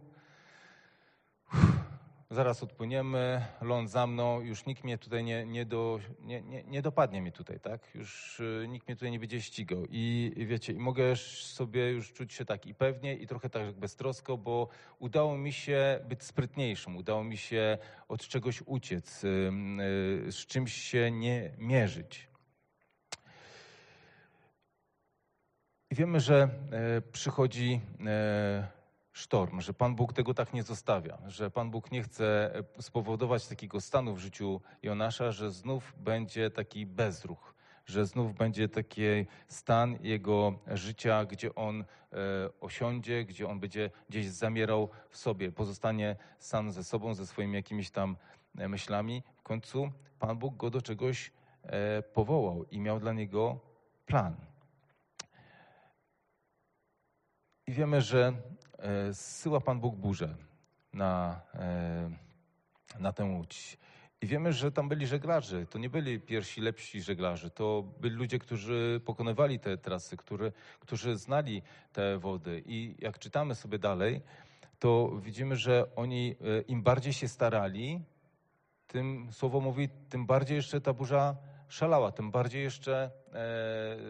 zaraz 2.31 2.63
odpłyniemy, 2.63 3.45
ląd 3.61 3.91
za 3.91 4.07
mną, 4.07 4.41
już 4.41 4.67
nikt 4.67 4.85
mnie 4.85 4.99
tutaj 4.99 5.25
nie, 5.25 5.47
nie, 5.47 5.67
do, 5.67 6.01
nie, 6.21 6.43
nie, 6.43 6.65
nie 6.65 6.83
dopadnie 6.83 7.21
mi 7.21 7.33
tutaj, 7.33 7.61
tak? 7.61 7.95
Już 7.95 8.41
y, 8.41 8.67
nikt 8.69 8.89
mnie 8.89 8.97
tutaj 8.97 9.11
nie 9.11 9.19
będzie 9.19 9.43
ścigał. 9.43 9.85
I, 9.91 10.33
I 10.37 10.47
wiecie, 10.47 10.73
i 10.73 10.79
mogę 10.79 11.17
sobie 11.17 11.91
już 11.91 12.13
czuć 12.13 12.33
się 12.33 12.45
tak 12.45 12.67
i 12.67 12.75
pewnie, 12.75 13.15
i 13.15 13.27
trochę 13.27 13.51
tak 13.51 13.73
beztrosko, 13.73 14.37
bo 14.37 14.69
udało 14.99 15.39
mi 15.39 15.53
się 15.53 16.01
być 16.09 16.23
sprytniejszym, 16.23 16.97
udało 16.97 17.25
mi 17.25 17.37
się 17.37 17.79
od 18.09 18.29
czegoś 18.29 18.63
uciec, 18.67 19.25
y, 19.25 19.29
y, 20.29 20.33
z 20.33 20.47
czymś 20.47 20.75
się 20.75 21.11
nie 21.11 21.51
mierzyć. 21.59 22.29
I 25.91 25.95
wiemy, 25.95 26.21
że 26.21 26.49
przychodzi 27.13 27.81
sztorm, 29.19 29.61
że 29.61 29.75
Pan 29.75 29.95
Bóg 29.95 30.13
tego 30.13 30.35
tak 30.35 30.53
nie 30.53 30.63
zostawia, 30.63 31.19
że 31.27 31.51
Pan 31.51 31.71
Bóg 31.71 31.93
nie 31.93 32.03
chce 32.03 32.55
e, 32.79 32.83
spowodować 32.83 33.47
takiego 33.47 33.81
stanu 33.81 34.15
w 34.15 34.19
życiu 34.19 34.61
Jonasza, 34.83 35.33
że 35.33 35.51
znów 35.51 35.95
będzie 35.97 36.51
taki 36.51 36.87
bezruch, 36.87 37.55
że 37.87 38.07
znów 38.07 38.35
będzie 38.35 38.69
taki 38.69 39.03
stan 39.49 39.99
jego 40.03 40.59
życia, 40.67 41.25
gdzie 41.25 41.55
on 41.55 41.85
osiądzie, 42.61 43.25
gdzie 43.25 43.49
on 43.49 43.61
będzie 43.61 43.91
gdzieś 44.09 44.27
zamierał 44.27 44.89
w 45.11 45.17
sobie, 45.17 45.53
pozostanie 45.53 46.17
sam 46.39 46.73
ze 46.73 46.85
sobą, 46.85 47.15
ze 47.15 47.27
swoimi 47.27 47.55
jakimiś 47.55 47.91
tam 47.91 48.17
myślami. 48.55 49.23
W 49.37 49.43
końcu 49.43 49.91
Pan 50.19 50.39
Bóg 50.39 50.57
go 50.57 50.71
do 50.71 50.83
czegoś 50.83 51.33
powołał 52.15 52.65
i 52.65 52.81
miał 52.81 53.01
dla 53.01 53.13
niego 53.13 53.61
plan. 54.07 54.37
I 57.69 57.73
wiemy, 57.73 58.01
że 58.01 58.27
e, 58.27 58.33
zsyła 59.13 59.61
Pan 59.61 59.81
Bóg 59.81 59.97
burzę 59.97 60.35
na, 60.93 61.41
e, 61.55 62.11
na 62.99 63.13
tę 63.13 63.25
łódź. 63.25 63.79
I 64.21 64.27
wiemy, 64.27 64.53
że 64.53 64.73
tam 64.73 64.89
byli 64.89 65.07
żeglarze. 65.07 65.67
To 65.67 65.79
nie 65.79 65.91
byli 65.91 66.21
pierwsi, 66.21 66.61
lepsi 66.61 67.03
żeglarze. 67.03 67.51
To 67.51 67.85
byli 68.01 68.17
ludzie, 68.17 68.39
którzy 68.39 69.01
pokonywali 69.05 69.59
te 69.59 69.77
trasy, 69.77 70.17
którzy, 70.17 70.53
którzy 70.81 71.17
znali 71.17 71.63
te 71.93 72.19
wody. 72.19 72.63
I 72.67 72.95
jak 72.99 73.19
czytamy 73.19 73.55
sobie 73.55 73.79
dalej, 73.79 74.23
to 74.79 75.13
widzimy, 75.23 75.57
że 75.57 75.87
oni 75.97 76.37
e, 76.41 76.61
im 76.61 76.83
bardziej 76.83 77.13
się 77.13 77.29
starali, 77.29 78.01
tym 78.87 79.29
słowo 79.33 79.61
mówi, 79.61 79.89
tym 80.09 80.27
bardziej 80.27 80.57
jeszcze 80.57 80.81
ta 80.81 80.93
burza 80.93 81.37
szalała, 81.69 82.13
tym 82.13 82.31
bardziej 82.31 82.63
jeszcze 82.63 83.11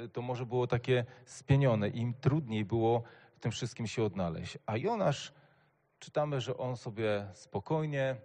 e, 0.04 0.08
to 0.08 0.22
może 0.22 0.46
było 0.46 0.66
takie 0.66 1.04
spienione. 1.26 1.88
Im 1.88 2.14
trudniej 2.14 2.64
było 2.64 3.02
w 3.38 3.40
tym 3.40 3.52
wszystkim 3.52 3.86
się 3.86 4.04
odnaleźć. 4.04 4.58
A 4.66 4.76
Jonasz, 4.76 5.32
czytamy, 5.98 6.40
że 6.40 6.56
on 6.56 6.76
sobie 6.76 7.28
spokojnie 7.34 8.16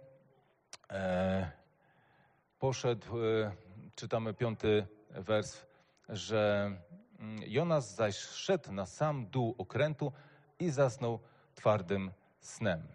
e, 0.90 1.50
poszedł, 2.58 3.24
e, 3.24 3.52
czytamy 3.94 4.34
piąty 4.34 4.86
wers, 5.10 5.66
że 6.08 6.70
mm, 7.18 7.42
Jonas 7.46 7.94
zaś 7.94 8.16
szedł 8.16 8.72
na 8.72 8.86
sam 8.86 9.26
dół 9.26 9.54
okrętu 9.58 10.12
i 10.58 10.70
zasnął 10.70 11.20
twardym 11.54 12.12
snem. 12.40 12.88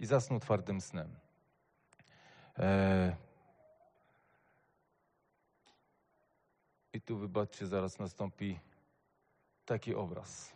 I 0.00 0.06
zasnął 0.06 0.40
twardym 0.40 0.80
snem. 0.80 1.16
E, 2.58 3.16
I 6.92 7.00
tu 7.00 7.18
wybaczcie, 7.18 7.66
zaraz 7.66 7.98
nastąpi 7.98 8.67
taki 9.68 9.94
obraz. 9.94 10.52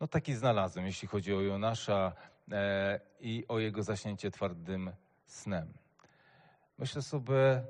No 0.00 0.06
taki 0.06 0.34
znalazłem, 0.34 0.86
jeśli 0.86 1.08
chodzi 1.08 1.34
o 1.34 1.40
Jonasza 1.40 2.12
e, 2.52 3.00
i 3.20 3.44
o 3.48 3.58
jego 3.58 3.82
zaśnięcie 3.82 4.30
twardym 4.30 4.92
snem. 5.26 5.72
Myślę 6.78 7.02
sobie, 7.02 7.64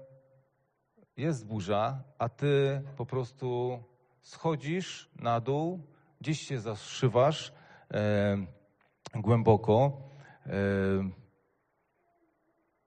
jest 1.16 1.46
burza, 1.46 2.02
a 2.18 2.28
ty 2.28 2.82
po 2.96 3.06
prostu 3.06 3.82
schodzisz 4.20 5.10
na 5.16 5.40
dół, 5.40 5.80
gdzieś 6.20 6.40
się 6.40 6.60
zaszywasz 6.60 7.52
e, 7.90 8.36
głęboko, 9.14 10.02
e, 10.46 10.50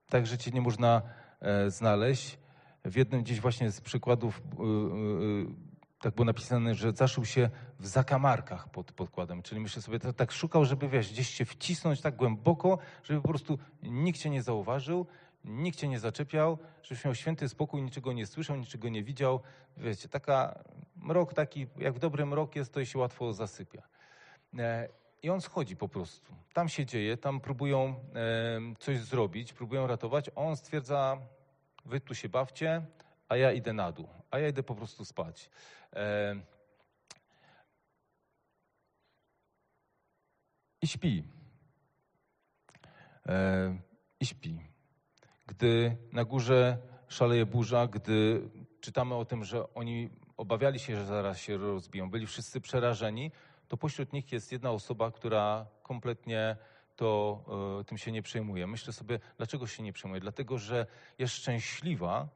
tak, 0.10 0.28
że 0.28 0.38
cię 0.38 0.52
nie 0.52 0.62
można 0.62 1.02
e, 1.40 1.72
znaleźć. 1.72 2.40
W 2.86 2.96
jednym 2.96 3.24
gdzieś 3.24 3.40
właśnie 3.40 3.72
z 3.72 3.82
przykładów 3.82 4.42
e, 4.42 4.64
e, 4.64 5.71
tak 6.02 6.16
było 6.16 6.26
napisane, 6.26 6.76
że 6.76 6.92
zaszył 6.92 7.26
się 7.26 7.50
w 7.80 7.88
zakamarkach 7.88 8.70
pod 8.70 8.92
podkładem. 8.92 9.42
Czyli 9.42 9.62
myślę 9.62 9.82
sobie, 9.82 10.00
to 10.00 10.14
tak 10.14 10.32
szukał, 10.32 10.66
żeby 10.66 10.90
wiesz, 10.90 11.12
gdzieś 11.12 11.30
się 11.30 11.46
wcisnąć 11.46 12.02
tak 12.02 12.16
głęboko, 12.16 12.78
żeby 13.04 13.22
po 13.22 13.28
prostu 13.28 13.58
nikt 13.84 14.20
cię 14.20 14.30
nie 14.30 14.44
zauważył, 14.44 15.06
nikt 15.46 15.80
cię 15.80 15.88
nie 15.88 16.00
zaczepiał, 16.00 16.58
żebyś 16.84 17.06
miał 17.06 17.16
święty 17.16 17.50
spokój, 17.50 17.84
niczego 17.84 18.14
nie 18.14 18.26
słyszał, 18.26 18.56
niczego 18.56 18.90
nie 18.90 19.04
widział. 19.04 19.40
Wiecie, 19.78 20.10
taka 20.10 20.64
mrok 20.96 21.34
taki, 21.34 21.68
jak 21.78 21.94
w 21.94 22.00
dobrym 22.00 22.30
mrok 22.30 22.56
jest, 22.56 22.74
to 22.74 22.86
się 22.86 23.00
łatwo 23.00 23.34
zasypia. 23.34 23.82
E, 24.60 24.90
I 25.24 25.30
on 25.30 25.42
schodzi 25.42 25.76
po 25.76 25.90
prostu. 25.90 26.34
Tam 26.54 26.70
się 26.70 26.86
dzieje, 26.86 27.18
tam 27.18 27.40
próbują 27.40 27.86
e, 27.86 27.96
coś 28.80 29.00
zrobić, 29.00 29.54
próbują 29.54 29.88
ratować. 29.88 30.30
On 30.36 30.56
stwierdza, 30.56 31.18
wy 31.86 32.00
tu 32.00 32.16
się 32.16 32.30
bawcie, 32.30 32.82
a 33.30 33.38
ja 33.38 33.52
idę 33.52 33.74
na 33.74 33.92
dół, 33.92 34.08
a 34.32 34.40
ja 34.40 34.48
idę 34.48 34.64
po 34.64 34.76
prostu 34.76 35.06
spać. 35.06 35.50
I 40.82 40.88
śpi. 40.88 41.24
I 44.20 44.26
śpi. 44.26 44.60
Gdy 45.48 45.98
na 46.12 46.26
górze 46.26 46.78
szaleje 47.08 47.46
burza, 47.46 47.88
gdy 47.88 48.50
czytamy 48.82 49.16
o 49.16 49.26
tym, 49.26 49.44
że 49.44 49.74
oni 49.74 50.10
obawiali 50.38 50.80
się, 50.80 50.96
że 50.96 51.06
zaraz 51.06 51.38
się 51.38 51.58
rozbiją, 51.58 52.10
byli 52.10 52.28
wszyscy 52.28 52.62
przerażeni, 52.62 53.32
to 53.68 53.78
pośród 53.78 54.14
nich 54.14 54.32
jest 54.32 54.52
jedna 54.52 54.72
osoba, 54.72 55.12
która 55.12 55.66
kompletnie 55.84 56.58
to 56.96 57.44
e, 57.82 57.84
tym 57.84 57.98
się 57.98 58.12
nie 58.12 58.22
przejmuje. 58.22 58.68
Myślę 58.68 58.94
sobie, 58.94 59.20
dlaczego 59.38 59.68
się 59.68 59.84
nie 59.84 59.94
przejmuje? 59.94 60.22
Dlatego, 60.22 60.58
że 60.58 60.86
jest 61.20 61.34
szczęśliwa, 61.34 62.30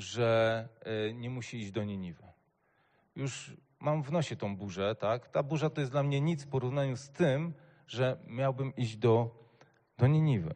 że 0.00 0.68
nie 1.14 1.30
musi 1.30 1.58
iść 1.58 1.70
do 1.70 1.84
Niniwy 1.84 2.28
już 3.18 3.56
mam 3.80 4.02
w 4.02 4.12
nosie 4.12 4.36
tą 4.36 4.56
burzę, 4.56 4.94
tak? 4.94 5.28
Ta 5.28 5.42
burza 5.42 5.70
to 5.70 5.80
jest 5.80 5.92
dla 5.92 6.02
mnie 6.02 6.20
nic 6.20 6.44
w 6.44 6.48
porównaniu 6.48 6.96
z 6.96 7.10
tym, 7.10 7.54
że 7.86 8.16
miałbym 8.26 8.76
iść 8.76 8.96
do, 8.96 9.44
do 9.98 10.06
Niniwy. 10.06 10.54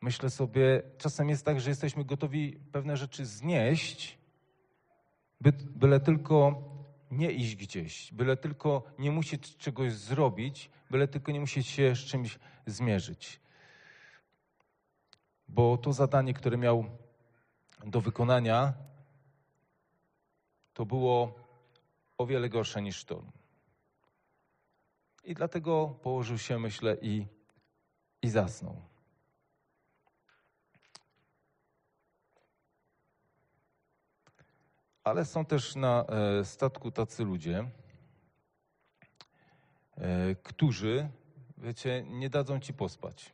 Myślę 0.00 0.30
sobie, 0.30 0.82
czasem 0.98 1.28
jest 1.28 1.44
tak, 1.44 1.60
że 1.60 1.70
jesteśmy 1.70 2.04
gotowi 2.04 2.60
pewne 2.72 2.96
rzeczy 2.96 3.26
znieść, 3.26 4.18
by, 5.40 5.52
byle 5.52 6.00
tylko 6.00 6.62
nie 7.10 7.30
iść 7.30 7.56
gdzieś, 7.56 8.12
byle 8.12 8.36
tylko 8.36 8.82
nie 8.98 9.10
musieć 9.10 9.56
czegoś 9.56 9.92
zrobić, 9.92 10.70
byle 10.90 11.08
tylko 11.08 11.32
nie 11.32 11.40
musieć 11.40 11.66
się 11.66 11.96
z 11.96 11.98
czymś 11.98 12.38
zmierzyć. 12.66 13.40
Bo 15.48 15.78
to 15.78 15.92
zadanie, 15.92 16.34
które 16.34 16.56
miał 16.56 16.84
do 17.86 18.00
wykonania, 18.00 18.74
to 20.74 20.86
było 20.86 21.34
o 22.18 22.26
wiele 22.26 22.48
gorsze 22.48 22.82
niż 22.82 22.96
sztorm. 22.96 23.30
I 25.24 25.34
dlatego 25.34 25.98
położył 26.02 26.38
się, 26.38 26.58
myślę, 26.58 26.96
i, 27.02 27.26
i 28.22 28.30
zasnął. 28.30 28.82
Ale 35.04 35.24
są 35.24 35.44
też 35.44 35.76
na 35.76 36.04
e, 36.04 36.44
statku 36.44 36.90
tacy 36.90 37.24
ludzie, 37.24 37.70
e, 39.96 40.34
którzy, 40.34 41.08
wiecie, 41.58 42.04
nie 42.06 42.30
dadzą 42.30 42.60
ci 42.60 42.74
pospać. 42.74 43.32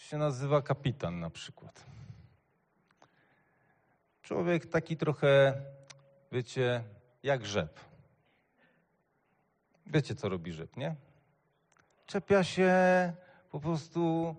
Się 0.00 0.18
nazywa 0.18 0.62
kapitan 0.62 1.20
na 1.20 1.30
przykład. 1.30 1.84
Człowiek 4.22 4.66
taki 4.66 4.96
trochę, 4.96 5.62
wiecie, 6.32 6.84
jak 7.22 7.46
rzep. 7.46 7.80
Wiecie, 9.86 10.14
co 10.14 10.28
robi 10.28 10.52
rzep, 10.52 10.76
nie? 10.76 10.96
Czepia 12.06 12.44
się, 12.44 12.72
po 13.50 13.60
prostu 13.60 14.36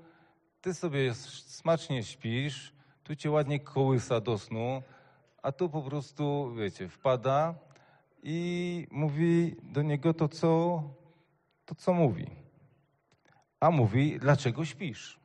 ty 0.61 0.73
sobie 0.73 1.13
smacznie 1.13 2.03
śpisz, 2.03 2.73
tu 3.03 3.15
cię 3.15 3.31
ładnie 3.31 3.59
kołysa 3.59 4.21
do 4.21 4.37
snu, 4.37 4.83
a 5.41 5.51
tu 5.51 5.69
po 5.69 5.81
prostu, 5.81 6.53
wiecie, 6.55 6.89
wpada 6.89 7.55
i 8.23 8.87
mówi 8.91 9.55
do 9.63 9.81
niego 9.81 10.13
to, 10.13 10.27
co, 10.27 10.83
to, 11.65 11.75
co 11.75 11.93
mówi. 11.93 12.29
A 13.59 13.71
mówi, 13.71 14.19
dlaczego 14.19 14.65
śpisz? 14.65 15.20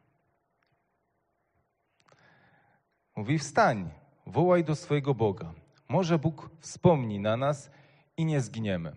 Mówi, 3.17 3.39
wstań, 3.39 3.91
wołaj 4.27 4.65
do 4.65 4.75
swojego 4.75 5.15
Boga. 5.15 5.53
Może 5.89 6.19
Bóg 6.19 6.51
wspomni 6.61 7.21
na 7.21 7.37
nas 7.37 7.71
i 8.17 8.25
nie 8.25 8.41
zginiemy. 8.41 8.93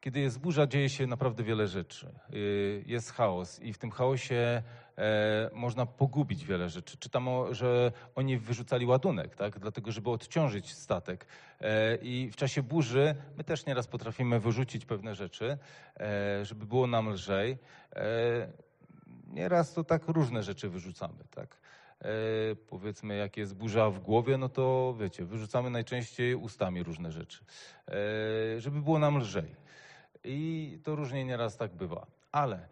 Kiedy 0.00 0.20
jest 0.20 0.40
burza, 0.40 0.66
dzieje 0.66 0.88
się 0.88 1.06
naprawdę 1.06 1.44
wiele 1.44 1.68
rzeczy. 1.68 2.14
Y, 2.34 2.84
Jest 2.86 3.12
chaos 3.12 3.60
i 3.60 3.72
w 3.72 3.78
tym 3.78 3.90
chaosie 3.90 4.62
e, 4.98 5.50
można 5.52 5.86
pogubić 5.86 6.44
wiele 6.44 6.68
rzeczy. 6.68 6.96
Czytam, 6.96 7.28
że 7.50 7.92
oni 8.14 8.38
wyrzucali 8.38 8.86
ładunek, 8.86 9.36
tak? 9.36 9.58
dlatego 9.58 9.92
żeby 9.92 10.10
odciążyć 10.10 10.74
statek. 10.74 11.26
E, 11.60 11.96
I 11.96 12.30
w 12.30 12.36
czasie 12.36 12.62
burzy 12.62 13.14
my 13.36 13.44
też 13.44 13.66
nieraz 13.66 13.86
potrafimy 13.86 14.40
wyrzucić 14.40 14.86
pewne 14.86 15.14
rzeczy, 15.14 15.58
e, 15.96 16.44
żeby 16.44 16.66
było 16.66 16.86
nam 16.86 17.08
lżej. 17.08 17.58
Nieraz 19.26 19.74
to 19.74 19.84
tak 19.84 20.08
różne 20.08 20.42
rzeczy 20.42 20.68
wyrzucamy, 20.68 21.24
tak? 21.30 21.56
E, 22.00 22.08
powiedzmy, 22.68 23.16
jak 23.16 23.36
jest 23.36 23.54
burza 23.54 23.90
w 23.90 24.00
głowie, 24.00 24.38
no 24.38 24.48
to 24.48 24.94
wiecie, 25.00 25.24
wyrzucamy 25.24 25.70
najczęściej 25.70 26.34
ustami 26.34 26.82
różne 26.82 27.12
rzeczy, 27.12 27.44
e, 27.88 28.60
żeby 28.60 28.82
było 28.82 28.98
nam 28.98 29.18
lżej. 29.18 29.56
I 30.24 30.78
to 30.84 30.96
różnie 30.96 31.24
nieraz 31.24 31.56
tak 31.56 31.74
bywa. 31.74 32.06
Ale 32.32 32.56
e, 32.56 32.66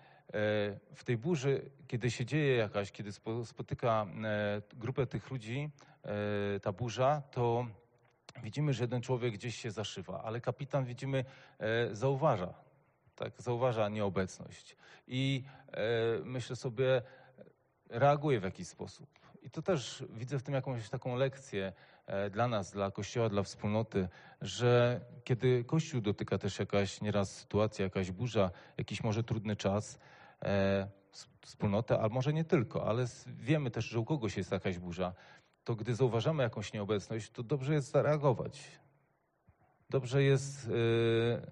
w 0.94 1.04
tej 1.04 1.16
burzy, 1.16 1.70
kiedy 1.86 2.10
się 2.10 2.24
dzieje 2.24 2.56
jakaś, 2.56 2.92
kiedy 2.92 3.12
spo, 3.12 3.44
spotyka 3.44 4.06
e, 4.24 4.62
grupę 4.76 5.06
tych 5.06 5.30
ludzi, 5.30 5.70
e, 6.02 6.60
ta 6.60 6.72
burza, 6.72 7.22
to 7.30 7.66
widzimy, 8.42 8.72
że 8.72 8.84
jeden 8.84 9.02
człowiek 9.02 9.34
gdzieś 9.34 9.56
się 9.56 9.70
zaszywa, 9.70 10.22
ale 10.22 10.40
kapitan 10.40 10.84
widzimy, 10.84 11.24
e, 11.58 11.94
zauważa, 11.94 12.54
tak, 13.22 13.42
zauważa 13.42 13.88
nieobecność. 13.88 14.76
I 15.06 15.44
e, 15.72 15.82
myślę 16.24 16.56
sobie, 16.56 17.02
reaguje 17.88 18.40
w 18.40 18.42
jakiś 18.42 18.68
sposób. 18.68 19.08
I 19.42 19.50
to 19.50 19.62
też 19.62 20.04
widzę 20.10 20.38
w 20.38 20.42
tym 20.42 20.54
jakąś 20.54 20.88
taką 20.88 21.16
lekcję 21.16 21.72
e, 22.06 22.30
dla 22.30 22.48
nas, 22.48 22.72
dla 22.72 22.90
Kościoła, 22.90 23.28
dla 23.28 23.42
wspólnoty, 23.42 24.08
że 24.40 25.00
kiedy 25.24 25.64
Kościół 25.64 26.00
dotyka 26.00 26.38
też 26.38 26.58
jakaś 26.58 27.00
nieraz 27.00 27.36
sytuacja, 27.36 27.84
jakaś 27.84 28.10
burza, 28.10 28.50
jakiś 28.78 29.02
może 29.02 29.24
trudny 29.24 29.56
czas, 29.56 29.98
e, 30.42 30.88
wspólnotę, 31.40 32.00
a 32.00 32.08
może 32.08 32.32
nie 32.32 32.44
tylko, 32.44 32.86
ale 32.88 33.06
wiemy 33.26 33.70
też, 33.70 33.84
że 33.84 33.98
u 34.00 34.04
kogoś 34.04 34.36
jest 34.36 34.52
jakaś 34.52 34.78
burza, 34.78 35.12
to 35.64 35.74
gdy 35.74 35.94
zauważamy 35.94 36.42
jakąś 36.42 36.72
nieobecność, 36.72 37.30
to 37.30 37.42
dobrze 37.42 37.74
jest 37.74 37.90
zareagować. 37.90 38.81
Dobrze 39.92 40.22
jest 40.22 40.64
e, 40.64 40.68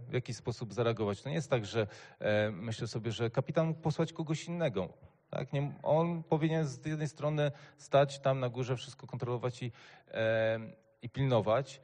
w 0.09 0.13
jakiś 0.13 0.37
sposób 0.37 0.75
zareagować. 0.75 1.23
To 1.23 1.29
nie 1.29 1.35
jest 1.35 1.51
tak, 1.51 1.67
że 1.67 1.87
e, 2.19 2.51
myślę 2.51 2.87
sobie, 2.87 3.13
że 3.13 3.31
kapitan 3.31 3.67
mógł 3.67 3.81
posłać 3.81 4.13
kogoś 4.13 4.45
innego. 4.45 4.89
Tak? 5.31 5.53
Nie, 5.53 5.73
on 5.83 6.23
powinien 6.23 6.67
z 6.67 6.87
jednej 6.87 7.09
strony 7.09 7.53
stać 7.77 8.19
tam 8.19 8.41
na 8.41 8.49
górze, 8.49 8.77
wszystko 8.77 9.07
kontrolować 9.07 9.63
i, 9.63 9.73
e, 10.11 10.61
i 11.03 11.11
pilnować, 11.11 11.81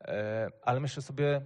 e, 0.00 0.50
ale 0.62 0.80
myślę 0.80 1.02
sobie, 1.02 1.40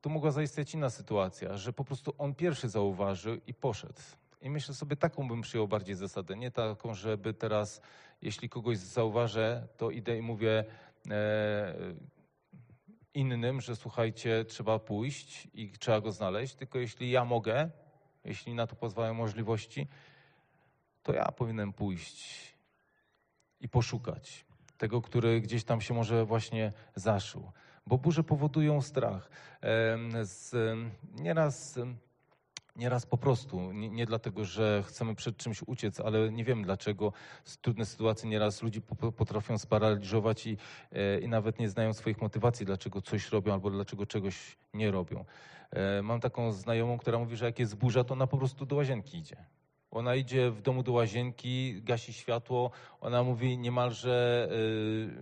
tu 0.00 0.10
mogła 0.10 0.30
zaistnieć 0.30 0.74
inna 0.74 0.90
sytuacja, 0.90 1.56
że 1.56 1.72
po 1.72 1.84
prostu 1.84 2.14
on 2.18 2.34
pierwszy 2.34 2.68
zauważył 2.68 3.36
i 3.46 3.54
poszedł. 3.54 4.00
I 4.40 4.50
myślę 4.50 4.74
sobie, 4.74 4.96
taką 4.96 5.28
bym 5.28 5.40
przyjął 5.40 5.68
bardziej 5.68 5.94
zasadę. 5.94 6.36
Nie 6.36 6.50
taką, 6.50 6.94
żeby 6.94 7.34
teraz, 7.34 7.80
jeśli 8.22 8.48
kogoś 8.48 8.78
zauważę, 8.78 9.68
to 9.76 9.90
idę 9.90 10.18
i 10.18 10.22
mówię 10.22 10.64
e, 11.10 11.74
innym, 13.14 13.60
że 13.60 13.76
słuchajcie, 13.76 14.44
trzeba 14.44 14.78
pójść 14.78 15.48
i 15.54 15.70
trzeba 15.70 16.00
go 16.00 16.12
znaleźć, 16.12 16.54
tylko 16.54 16.78
jeśli 16.78 17.10
ja 17.10 17.24
mogę, 17.24 17.70
jeśli 18.24 18.54
na 18.54 18.66
to 18.66 18.76
pozwalają 18.76 19.14
możliwości, 19.14 19.88
to 21.02 21.12
ja 21.12 21.24
powinienem 21.24 21.72
pójść 21.72 22.54
i 23.60 23.68
poszukać 23.68 24.44
tego, 24.78 25.02
który 25.02 25.40
gdzieś 25.40 25.64
tam 25.64 25.80
się 25.80 25.94
może 25.94 26.24
właśnie 26.24 26.72
zaszył. 26.94 27.52
Bo 27.86 27.98
burze 27.98 28.24
powodują 28.24 28.80
strach. 28.82 29.30
Nieraz, 31.14 31.78
nieraz 32.76 33.06
po 33.06 33.18
prostu, 33.18 33.72
nie, 33.72 33.88
nie 33.90 34.06
dlatego, 34.06 34.44
że 34.44 34.82
chcemy 34.86 35.14
przed 35.14 35.36
czymś 35.36 35.62
uciec, 35.66 36.00
ale 36.00 36.32
nie 36.32 36.44
wiem 36.44 36.62
dlaczego. 36.62 37.12
Trudne 37.62 37.86
sytuacje 37.86 38.28
nieraz 38.28 38.62
ludzi 38.62 38.80
po- 38.82 39.12
potrafią 39.12 39.58
sparaliżować 39.58 40.46
i, 40.46 40.56
e, 40.92 41.20
i 41.20 41.28
nawet 41.28 41.58
nie 41.58 41.68
znają 41.68 41.92
swoich 41.92 42.20
motywacji, 42.20 42.66
dlaczego 42.66 43.02
coś 43.02 43.30
robią 43.30 43.52
albo 43.52 43.70
dlaczego 43.70 44.06
czegoś 44.06 44.56
nie 44.74 44.90
robią. 44.90 45.24
E, 45.70 46.02
Mam 46.02 46.20
taką 46.20 46.52
znajomą, 46.52 46.98
która 46.98 47.18
mówi, 47.18 47.36
że 47.36 47.44
jak 47.44 47.58
jest 47.58 47.76
burza, 47.76 48.04
to 48.04 48.14
ona 48.14 48.26
po 48.26 48.38
prostu 48.38 48.66
do 48.66 48.76
łazienki 48.76 49.18
idzie. 49.18 49.36
Ona 49.90 50.14
idzie 50.14 50.50
w 50.50 50.62
domu 50.62 50.82
do 50.82 50.92
łazienki, 50.92 51.82
gasi 51.82 52.12
światło. 52.12 52.70
Ona 53.00 53.22
mówi 53.22 53.58
niemalże 53.58 54.48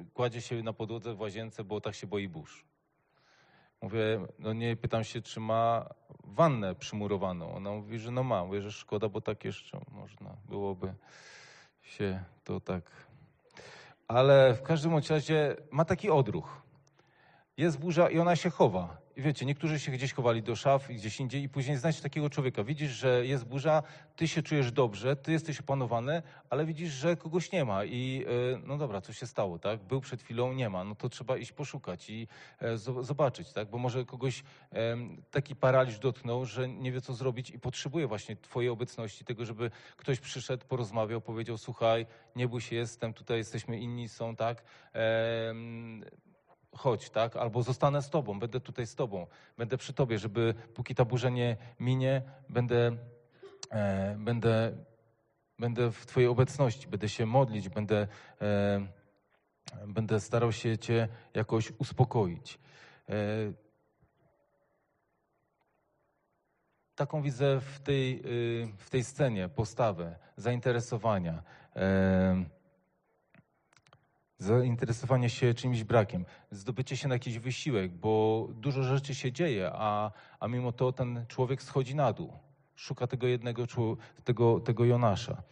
y, 0.01 0.05
kładzie 0.15 0.41
się 0.41 0.63
na 0.63 0.73
podłodze 0.73 1.15
w 1.15 1.21
łazience, 1.21 1.65
bo 1.65 1.81
tak 1.81 1.95
się 1.95 2.07
boi 2.07 2.29
burz. 2.29 2.65
Mówię, 3.83 4.21
no 4.39 4.53
nie 4.53 4.77
pytam 4.77 5.05
się, 5.05 5.23
czy 5.23 5.41
ma 5.41 5.89
wannę 6.25 6.75
przymurowaną. 6.75 7.55
Ona 7.55 7.71
mówi, 7.71 7.99
że 7.99 8.11
no 8.11 8.23
ma. 8.23 8.45
Mówię, 8.45 8.63
że 8.63 8.73
szkoda, 8.73 9.09
bo 9.09 9.21
tak 9.21 9.45
jeszcze 9.45 9.81
można 9.91 10.37
byłoby 10.49 10.95
się 11.83 12.25
to 12.45 12.61
tak. 12.61 12.91
Ale 14.09 14.55
w 14.55 14.63
każdym 14.63 14.99
razie 15.11 15.57
ma 15.71 15.85
taki 15.85 16.11
odruch. 16.11 16.63
Jest 17.57 17.79
burza 17.79 18.11
i 18.11 18.19
ona 18.19 18.37
się 18.37 18.51
chowa. 18.51 19.02
Wiecie, 19.17 19.47
niektórzy 19.47 19.81
się 19.81 19.93
gdzieś 19.93 20.13
chowali 20.13 20.43
do 20.43 20.57
szaf 20.57 20.91
i 20.91 20.95
gdzieś 20.95 21.21
indziej 21.21 21.43
i 21.43 21.49
później 21.49 21.77
znajdziesz 21.77 22.03
takiego 22.03 22.31
człowieka. 22.31 22.65
Widzisz, 22.65 22.91
że 22.91 23.27
jest 23.27 23.45
burza, 23.45 23.83
ty 24.17 24.29
się 24.29 24.43
czujesz 24.43 24.73
dobrze, 24.73 25.17
ty 25.17 25.33
jesteś 25.33 25.61
opanowany, 25.61 26.23
ale 26.51 26.67
widzisz, 26.67 26.91
że 26.93 27.17
kogoś 27.17 27.53
nie 27.53 27.65
ma 27.65 27.85
i 27.85 28.25
e, 28.55 28.59
no 28.67 28.79
dobra, 28.79 29.01
co 29.01 29.13
się 29.13 29.27
stało, 29.27 29.59
tak? 29.59 29.81
Był 29.81 30.01
przed 30.01 30.23
chwilą, 30.23 30.53
nie 30.53 30.69
ma, 30.69 30.85
no 30.85 30.95
to 30.95 31.09
trzeba 31.09 31.37
iść 31.37 31.53
poszukać 31.53 32.11
i 32.11 32.29
e, 32.59 32.77
zo- 32.77 33.05
zobaczyć, 33.05 33.53
tak? 33.53 33.71
Bo 33.71 33.79
może 33.79 34.05
kogoś 34.05 34.43
taki 35.31 35.57
paraliż 35.57 35.99
dotknął, 35.99 36.45
że 36.45 36.69
nie 36.69 36.93
wie, 36.93 37.01
co 37.01 37.15
zrobić 37.15 37.51
i 37.51 37.59
potrzebuje 37.59 38.07
właśnie 38.07 38.37
twojej 38.37 38.71
obecności, 38.71 39.25
tego, 39.25 39.45
żeby 39.45 39.71
ktoś 39.97 40.21
przyszedł, 40.21 40.67
porozmawiał, 40.67 41.21
powiedział, 41.21 41.59
słuchaj, 41.59 42.07
nie 42.37 42.49
bój 42.49 42.61
się, 42.61 42.77
jestem, 42.77 43.15
tutaj 43.15 43.39
jesteśmy, 43.39 43.79
inni 43.79 44.09
są, 44.09 44.37
tak? 44.37 44.63
Chodź, 46.77 47.11
tak? 47.11 47.37
Albo 47.37 47.63
zostanę 47.63 48.03
z 48.03 48.11
tobą, 48.11 48.39
będę 48.39 48.61
tutaj 48.61 48.87
z 48.87 48.95
tobą, 48.95 49.27
będę 49.59 49.77
przy 49.77 49.93
tobie, 49.93 50.19
żeby 50.19 50.55
póki 50.75 50.95
ta 50.95 51.05
burza 51.05 51.31
nie 51.31 51.57
minie, 51.81 52.23
będę, 52.49 52.97
e, 53.71 54.17
będę, 54.19 54.73
będę 55.59 55.93
w 55.93 56.07
twojej 56.07 56.29
obecności, 56.29 56.89
będę 56.89 57.09
się 57.09 57.27
modlić, 57.27 57.69
będę, 57.69 58.09
e, 58.41 58.87
będę 59.87 60.21
starał 60.21 60.53
się 60.53 60.79
cię 60.79 61.09
jakoś 61.35 61.73
uspokoić. 61.79 62.59
E, 63.09 63.15
taką 66.95 67.23
widzę 67.23 67.61
w 67.61 67.81
tej, 67.81 68.23
y, 68.27 68.69
w 68.77 68.91
tej 68.91 69.05
scenie 69.05 69.49
postawę 69.49 70.19
zainteresowania. 70.37 71.43
Zainteresowanie 74.43 75.31
się 75.31 75.55
czymś 75.55 75.85
brakiem, 75.85 76.25
zdobycie 76.51 76.97
się 76.97 77.09
na 77.09 77.15
jakiś 77.15 77.39
wysiłek, 77.39 77.93
bo 77.93 78.49
dużo 78.55 78.83
rzeczy 78.83 79.15
się 79.15 79.33
dzieje, 79.33 79.71
a, 79.75 80.11
a 80.41 80.49
mimo 80.49 80.73
to 80.73 80.93
ten 80.93 81.25
człowiek 81.29 81.63
schodzi 81.63 81.95
na 81.95 82.13
dół. 82.13 82.33
Szuka 82.77 83.07
tego 83.07 83.27
jednego, 83.27 83.65
tego, 84.25 84.61
tego 84.61 84.85
Jonasza, 84.85 85.43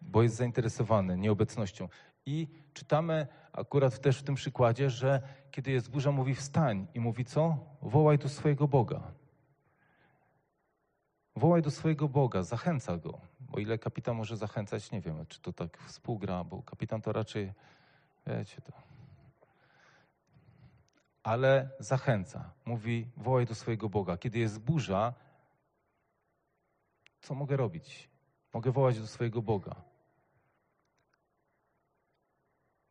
bo 0.00 0.22
jest 0.22 0.36
zainteresowany 0.36 1.16
nieobecnością. 1.18 1.88
I 2.26 2.48
czytamy 2.74 3.26
akurat 3.52 4.00
też 4.00 4.18
w 4.18 4.22
tym 4.22 4.34
przykładzie, 4.34 4.90
że 4.90 5.22
kiedy 5.50 5.70
jest 5.70 5.90
burza, 5.90 6.12
mówi 6.12 6.34
wstań 6.34 6.86
i 6.94 7.00
mówi 7.00 7.24
co? 7.24 7.58
Wołaj 7.82 8.18
do 8.18 8.28
swojego 8.28 8.68
Boga. 8.68 9.19
Wołaj 11.36 11.62
do 11.62 11.70
swojego 11.70 12.08
Boga, 12.08 12.42
zachęca 12.42 12.96
go. 12.96 13.20
O 13.52 13.58
ile 13.58 13.78
kapitan 13.78 14.16
może 14.16 14.36
zachęcać, 14.36 14.90
nie 14.90 15.00
wiem, 15.00 15.26
czy 15.26 15.40
to 15.40 15.52
tak 15.52 15.78
współgra, 15.78 16.44
bo 16.44 16.62
kapitan 16.62 17.02
to 17.02 17.12
raczej, 17.12 17.52
wiecie 18.26 18.60
to. 18.60 18.72
Ale 21.22 21.70
zachęca. 21.78 22.50
Mówi, 22.64 23.06
wołaj 23.16 23.46
do 23.46 23.54
swojego 23.54 23.88
Boga. 23.88 24.16
Kiedy 24.16 24.38
jest 24.38 24.60
burza, 24.60 25.14
co 27.20 27.34
mogę 27.34 27.56
robić? 27.56 28.10
Mogę 28.54 28.72
wołać 28.72 29.00
do 29.00 29.06
swojego 29.06 29.42
Boga. 29.42 29.76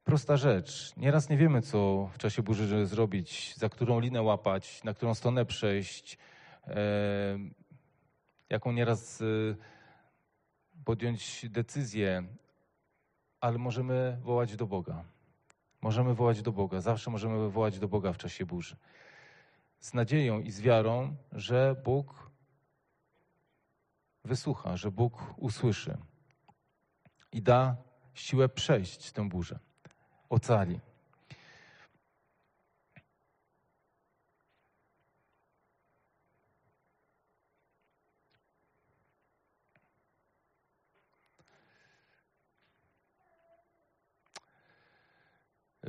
Prosta 0.03 0.37
rzecz. 0.37 0.93
Nieraz 0.97 1.29
nie 1.29 1.37
wiemy, 1.37 1.61
co 1.61 2.09
w 2.13 2.17
czasie 2.17 2.43
burzy 2.43 2.87
zrobić, 2.87 3.55
za 3.55 3.69
którą 3.69 3.99
linę 3.99 4.21
łapać, 4.21 4.83
na 4.83 4.93
którą 4.93 5.13
stronę 5.13 5.45
przejść. 5.45 6.17
Jaką 8.49 8.71
nieraz 8.71 9.21
y, 9.21 9.55
podjąć 10.85 11.45
decyzję, 11.49 12.23
ale 13.41 13.57
możemy 13.57 14.17
wołać 14.21 14.55
do 14.55 14.67
Boga. 14.67 15.03
Możemy 15.81 16.13
wołać 16.13 16.41
do 16.41 16.51
Boga. 16.51 16.81
Zawsze 16.81 17.11
możemy 17.11 17.49
wołać 17.49 17.79
do 17.79 17.87
Boga 17.87 18.13
w 18.13 18.17
czasie 18.17 18.45
burzy. 18.45 18.75
Z 19.79 19.93
nadzieją 19.93 20.39
i 20.39 20.51
z 20.51 20.61
wiarą, 20.61 21.15
że 21.31 21.75
Bóg 21.83 22.31
wysłucha, 24.25 24.77
że 24.77 24.91
Bóg 24.91 25.33
usłyszy 25.37 25.97
i 27.31 27.41
da 27.41 27.77
siłę 28.13 28.49
przejść 28.49 29.11
tę 29.11 29.29
burzę. 29.29 29.59
Ocali. 30.29 30.79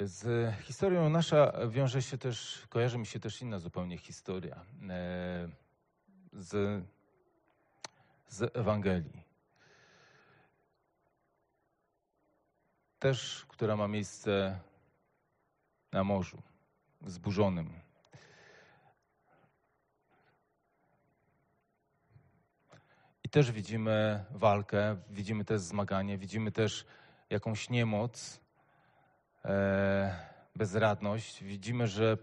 Z 0.04 0.54
historią 0.60 1.08
nasza 1.08 1.52
wiąże 1.68 2.02
się 2.02 2.18
też, 2.18 2.66
kojarzy 2.68 2.98
mi 2.98 3.06
się 3.06 3.20
też 3.20 3.42
inna 3.42 3.58
zupełnie 3.58 3.98
historia 3.98 4.64
e, 4.90 5.48
z, 6.32 6.84
z 8.28 8.56
Ewangelii. 8.56 9.24
Też, 12.98 13.46
która 13.48 13.76
ma 13.76 13.88
miejsce 13.88 14.60
na 15.92 16.04
morzu 16.04 16.42
wzburzonym. 17.00 17.80
I 23.24 23.28
też 23.28 23.52
widzimy 23.52 24.24
walkę, 24.30 24.96
widzimy 25.10 25.44
też 25.44 25.60
zmaganie, 25.60 26.18
widzimy 26.18 26.52
też 26.52 26.86
jakąś 27.30 27.70
niemoc, 27.70 28.40
bezradność. 30.56 31.44
Widzimy, 31.44 31.86
że 31.86 32.18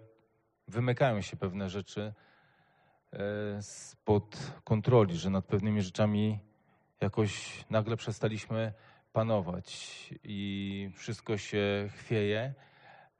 wymykają 0.67 1.21
się 1.21 1.37
pewne 1.37 1.69
rzeczy 1.69 2.13
e, 3.13 3.61
spod 3.61 4.37
kontroli, 4.63 5.17
że 5.17 5.29
nad 5.29 5.45
pewnymi 5.45 5.81
rzeczami 5.81 6.39
jakoś 7.01 7.65
nagle 7.69 7.97
przestaliśmy 7.97 8.73
panować 9.13 10.09
i 10.23 10.89
wszystko 10.95 11.37
się 11.37 11.89
chwieje, 11.91 12.53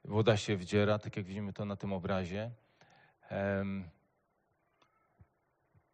woda 0.04 0.36
się 0.36 0.56
wdziera, 0.56 0.98
tak 0.98 1.16
jak 1.16 1.26
widzimy 1.26 1.52
to 1.52 1.64
na 1.64 1.76
tym 1.76 1.92
obrazie. 1.92 2.50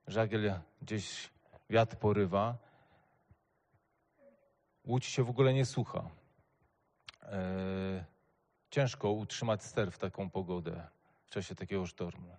Żagiel 0.06 0.60
gdzieś 0.82 1.30
wiatr 1.70 1.96
porywa, 1.96 2.58
łódź 4.84 5.04
się 5.04 5.24
w 5.24 5.30
ogóle 5.30 5.54
nie 5.54 5.66
słucha. 5.66 6.10
E, 7.24 8.04
ciężko 8.70 9.10
utrzymać 9.10 9.64
ster 9.64 9.92
w 9.92 9.98
taką 9.98 10.30
pogodę, 10.30 10.86
w 11.26 11.30
czasie 11.30 11.54
takiego 11.54 11.86
sztormu. 11.86 12.36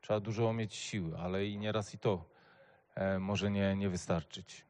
Trzeba 0.00 0.20
dużo 0.20 0.52
mieć 0.52 0.74
siły, 0.74 1.18
ale 1.18 1.46
i 1.46 1.58
nieraz 1.58 1.94
i 1.94 1.98
to 1.98 2.24
e, 2.94 3.18
może 3.18 3.50
nie, 3.50 3.76
nie 3.76 3.88
wystarczyć. 3.88 4.64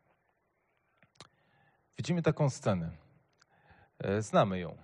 Widzimy 1.99 2.23
taką 2.23 2.51
scenę. 2.51 2.91
E, 3.99 4.23
znamy 4.23 4.59
ją. 4.59 4.77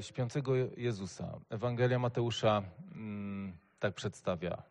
Śpiącego 0.00 0.52
Jezusa. 0.76 1.40
Ewangelia 1.50 1.98
Mateusza 1.98 2.62
mm, 2.94 3.56
tak 3.78 3.94
przedstawia. 3.94 4.62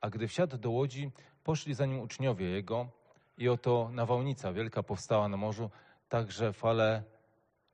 A 0.00 0.10
gdy 0.10 0.28
wsiadł 0.28 0.58
do 0.58 0.70
łodzi, 0.70 1.10
poszli 1.44 1.74
za 1.74 1.86
nim 1.86 2.00
uczniowie 2.00 2.46
jego 2.46 2.88
i 3.38 3.48
oto 3.48 3.90
nawałnica 3.92 4.52
wielka 4.52 4.82
powstała 4.82 5.28
na 5.28 5.36
morzu, 5.36 5.70
tak 6.08 6.32
że 6.32 6.52
fale 6.52 7.02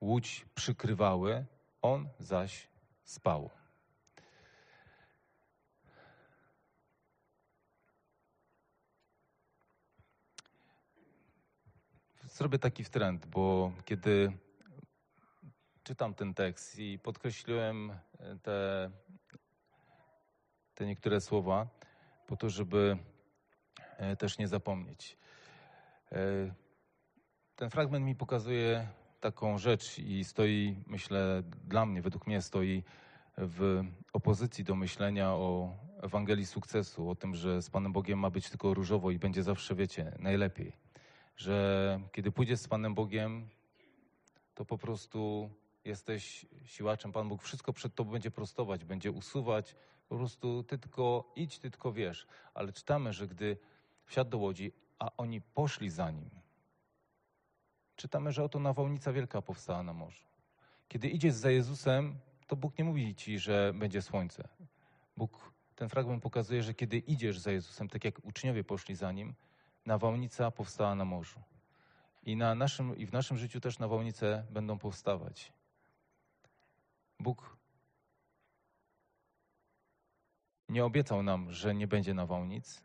łódź 0.01 0.47
przykrywały, 0.55 1.47
on 1.83 2.09
zaś 2.19 2.69
spał. 3.05 3.51
Zrobię 12.25 12.59
taki 12.59 12.85
wtręt, 12.85 13.27
bo 13.27 13.73
kiedy 13.85 14.33
czytam 15.83 16.15
ten 16.15 16.35
tekst 16.35 16.79
i 16.79 16.99
podkreśliłem 16.99 17.93
te, 18.43 18.91
te 20.75 20.87
niektóre 20.87 21.21
słowa, 21.21 21.69
po 22.27 22.37
to, 22.37 22.51
żeby 22.51 22.99
e, 23.97 24.17
też 24.17 24.39
nie 24.39 24.49
zapomnieć. 24.49 25.17
E, 26.13 26.17
ten 27.57 27.71
fragment 27.71 28.05
mi 28.05 28.15
pokazuje 28.15 28.89
taką 29.21 29.59
rzecz 29.59 29.99
i 29.99 30.25
stoi, 30.25 30.77
myślę, 30.87 31.43
dla 31.65 31.87
mnie, 31.87 32.03
według 32.03 32.27
mnie 32.27 32.43
stoi 32.43 32.83
w 33.39 33.83
opozycji 34.13 34.65
do 34.65 34.75
myślenia 34.75 35.31
o 35.31 35.75
Ewangelii 36.03 36.47
sukcesu, 36.47 37.11
o 37.11 37.15
tym, 37.15 37.35
że 37.35 37.63
z 37.63 37.71
Panem 37.71 37.93
Bogiem 37.93 38.19
ma 38.19 38.31
być 38.31 38.51
tylko 38.51 38.75
różowo 38.75 39.11
i 39.11 39.19
będzie 39.19 39.43
zawsze, 39.43 39.75
wiecie, 39.75 40.13
najlepiej. 40.19 40.73
Że 41.37 42.01
kiedy 42.13 42.33
pójdziesz 42.33 42.61
z 42.61 42.69
Panem 42.69 42.95
Bogiem, 42.95 43.49
to 44.55 44.65
po 44.65 44.79
prostu 44.79 45.51
jesteś 45.85 46.47
siłaczem. 46.65 47.13
Pan 47.13 47.29
Bóg 47.29 47.43
wszystko 47.43 47.73
przed 47.73 47.95
tobą 47.95 48.13
będzie 48.13 48.31
prostować, 48.31 48.85
będzie 48.85 49.11
usuwać. 49.11 49.77
Po 50.09 50.17
prostu 50.17 50.63
ty 50.63 50.79
tylko 50.79 51.33
idź, 51.37 51.59
ty 51.59 51.71
tylko 51.71 51.93
wiesz. 51.93 52.27
Ale 52.55 52.73
czytamy, 52.73 53.13
że 53.13 53.27
gdy 53.29 53.57
wsiadł 54.05 54.31
do 54.31 54.39
łodzi, 54.39 54.73
a 54.99 55.11
oni 55.17 55.41
poszli 55.41 55.91
za 55.91 56.11
nim, 56.11 56.31
czytamy, 58.01 58.33
że 58.33 58.45
oto 58.45 58.59
nawałnica 58.59 59.13
wielka 59.13 59.43
powstała 59.43 59.83
na 59.83 59.93
morzu. 59.93 60.25
Kiedy 60.89 61.09
idziesz 61.09 61.35
za 61.35 61.51
Jezusem, 61.51 62.19
to 62.47 62.57
Bóg 62.57 62.79
nie 62.79 62.85
mówi 62.85 63.15
ci, 63.15 63.39
że 63.39 63.73
będzie 63.75 64.03
słońce. 64.03 64.49
Bóg, 65.17 65.53
ten 65.77 65.89
fragment 65.89 66.23
pokazuje, 66.23 66.63
że 66.63 66.75
kiedy 66.75 66.99
idziesz 66.99 67.39
za 67.39 67.51
Jezusem, 67.51 67.89
tak 67.89 68.05
jak 68.05 68.25
uczniowie 68.25 68.65
poszli 68.65 68.95
za 68.95 69.13
nim, 69.13 69.35
nawałnica 69.87 70.51
powstała 70.51 70.95
na 70.95 71.05
morzu. 71.05 71.41
I, 72.23 72.37
na 72.37 72.55
naszym, 72.55 72.97
I 72.97 73.07
w 73.07 73.13
naszym 73.13 73.37
życiu 73.37 73.61
też 73.61 73.79
nawałnice 73.79 74.47
będą 74.51 74.79
powstawać. 74.79 75.53
Bóg 77.19 77.57
nie 80.69 80.85
obiecał 80.85 81.23
nam, 81.23 81.53
że 81.53 81.75
nie 81.75 81.87
będzie 81.87 82.15
nawałnic, 82.15 82.83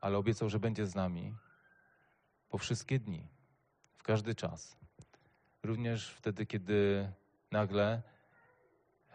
ale 0.00 0.18
obiecał, 0.18 0.48
że 0.48 0.58
będzie 0.58 0.86
z 0.86 0.94
nami 0.94 1.34
po 2.48 2.58
wszystkie 2.58 2.98
dni, 2.98 3.28
w 3.98 4.02
każdy 4.02 4.34
czas. 4.34 4.76
Również 5.62 6.10
wtedy, 6.10 6.46
kiedy 6.46 7.10
nagle 7.50 8.02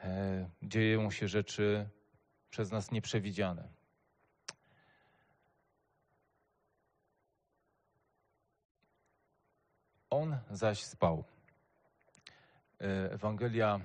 e, 0.04 0.50
dzieją 0.62 1.12
się 1.12 1.28
rzeczy 1.28 1.90
przez 2.50 2.72
nas 2.72 2.92
nieprzewidziane. 2.92 3.68
On 10.10 10.38
zaś 10.52 10.84
spał. 10.84 11.24
E, 12.82 13.12
Ewangelia 13.12 13.80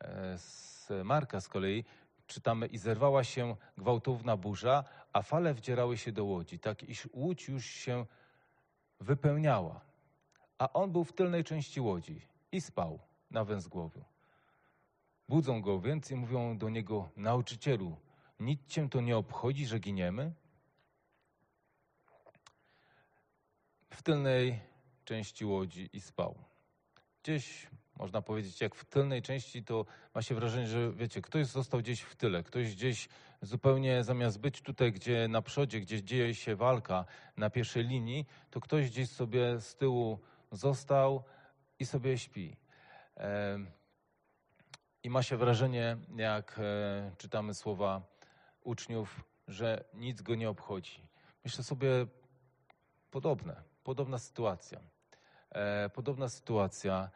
e, 0.00 0.38
z 0.38 0.88
Marka 1.04 1.40
z 1.40 1.48
kolei 1.48 1.84
czytamy 2.26 2.66
i 2.66 2.78
zerwała 2.78 3.24
się 3.24 3.56
gwałtowna 3.78 4.36
burza, 4.36 4.84
a 5.12 5.22
fale 5.22 5.54
wdzierały 5.54 5.98
się 5.98 6.12
do 6.12 6.24
łodzi, 6.24 6.58
tak 6.58 6.82
iż 6.82 7.08
łódź 7.12 7.48
już 7.48 7.66
się 7.66 8.06
wypełniała. 9.00 9.93
A 10.58 10.72
on 10.72 10.92
był 10.92 11.04
w 11.04 11.12
tylnej 11.12 11.44
części 11.44 11.80
łodzi 11.80 12.20
i 12.52 12.60
spał 12.60 12.98
na 13.30 13.44
węzgłowiu. 13.44 14.04
Budzą 15.28 15.62
go 15.62 15.80
więc 15.80 16.10
i 16.10 16.14
mówią 16.14 16.58
do 16.58 16.68
niego, 16.68 17.08
nauczycielu, 17.16 17.96
nic 18.40 18.66
cię 18.66 18.88
to 18.88 19.00
nie 19.00 19.16
obchodzi, 19.16 19.66
że 19.66 19.78
giniemy? 19.78 20.32
W 23.90 24.02
tylnej 24.02 24.60
części 25.04 25.44
łodzi 25.44 25.90
i 25.92 26.00
spał. 26.00 26.34
Gdzieś 27.22 27.66
można 27.96 28.22
powiedzieć, 28.22 28.60
jak 28.60 28.74
w 28.74 28.84
tylnej 28.84 29.22
części, 29.22 29.64
to 29.64 29.86
ma 30.14 30.22
się 30.22 30.34
wrażenie, 30.34 30.66
że 30.66 30.92
wiecie, 30.92 31.22
ktoś 31.22 31.46
został 31.46 31.80
gdzieś 31.80 32.00
w 32.00 32.16
tyle, 32.16 32.42
ktoś 32.42 32.74
gdzieś 32.74 33.08
zupełnie 33.42 34.04
zamiast 34.04 34.40
być 34.40 34.60
tutaj, 34.60 34.92
gdzie 34.92 35.28
na 35.28 35.42
przodzie, 35.42 35.80
gdzie 35.80 36.02
dzieje 36.02 36.34
się 36.34 36.56
walka 36.56 37.04
na 37.36 37.50
pierwszej 37.50 37.84
linii, 37.84 38.26
to 38.50 38.60
ktoś 38.60 38.90
gdzieś 38.90 39.10
sobie 39.10 39.60
z 39.60 39.76
tyłu 39.76 40.18
został 40.52 41.24
i 41.78 41.86
sobie 41.86 42.18
śpi. 42.18 42.56
I 45.02 45.10
ma 45.10 45.22
się 45.22 45.36
wrażenie, 45.36 45.96
jak 46.16 46.58
e, 46.58 47.12
czytamy 47.18 47.54
słowa 47.54 48.02
uczniów, 48.60 49.24
że 49.48 49.84
nic 49.94 50.22
go 50.22 50.34
nie 50.34 50.50
obchodzi. 50.50 51.08
Myślę 51.44 51.64
sobie 51.64 52.06
podobne, 53.10 53.62
podobna 53.84 54.18
sytuacja. 54.18 54.80
E, 55.50 55.90
podobna 55.90 56.28
sytuacja 56.28 57.10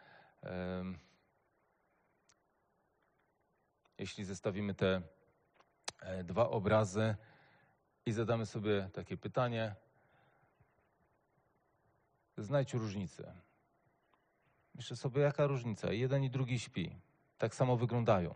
jeśli 3.98 4.24
zestawimy 4.24 4.74
te 4.74 5.02
e, 6.00 6.24
dwa 6.24 6.50
obrazy 6.50 7.14
i 8.06 8.12
zadamy 8.12 8.46
sobie 8.46 8.90
takie 8.92 9.16
pytanie, 9.16 9.74
znajdź 12.42 12.74
różnicę. 12.74 13.34
Myślę 14.74 14.96
sobie, 14.96 15.22
jaka 15.22 15.46
różnica? 15.46 15.92
Jeden 15.92 16.24
i 16.24 16.30
drugi 16.30 16.58
śpi. 16.58 16.96
Tak 17.38 17.54
samo 17.54 17.76
wyglądają. 17.76 18.34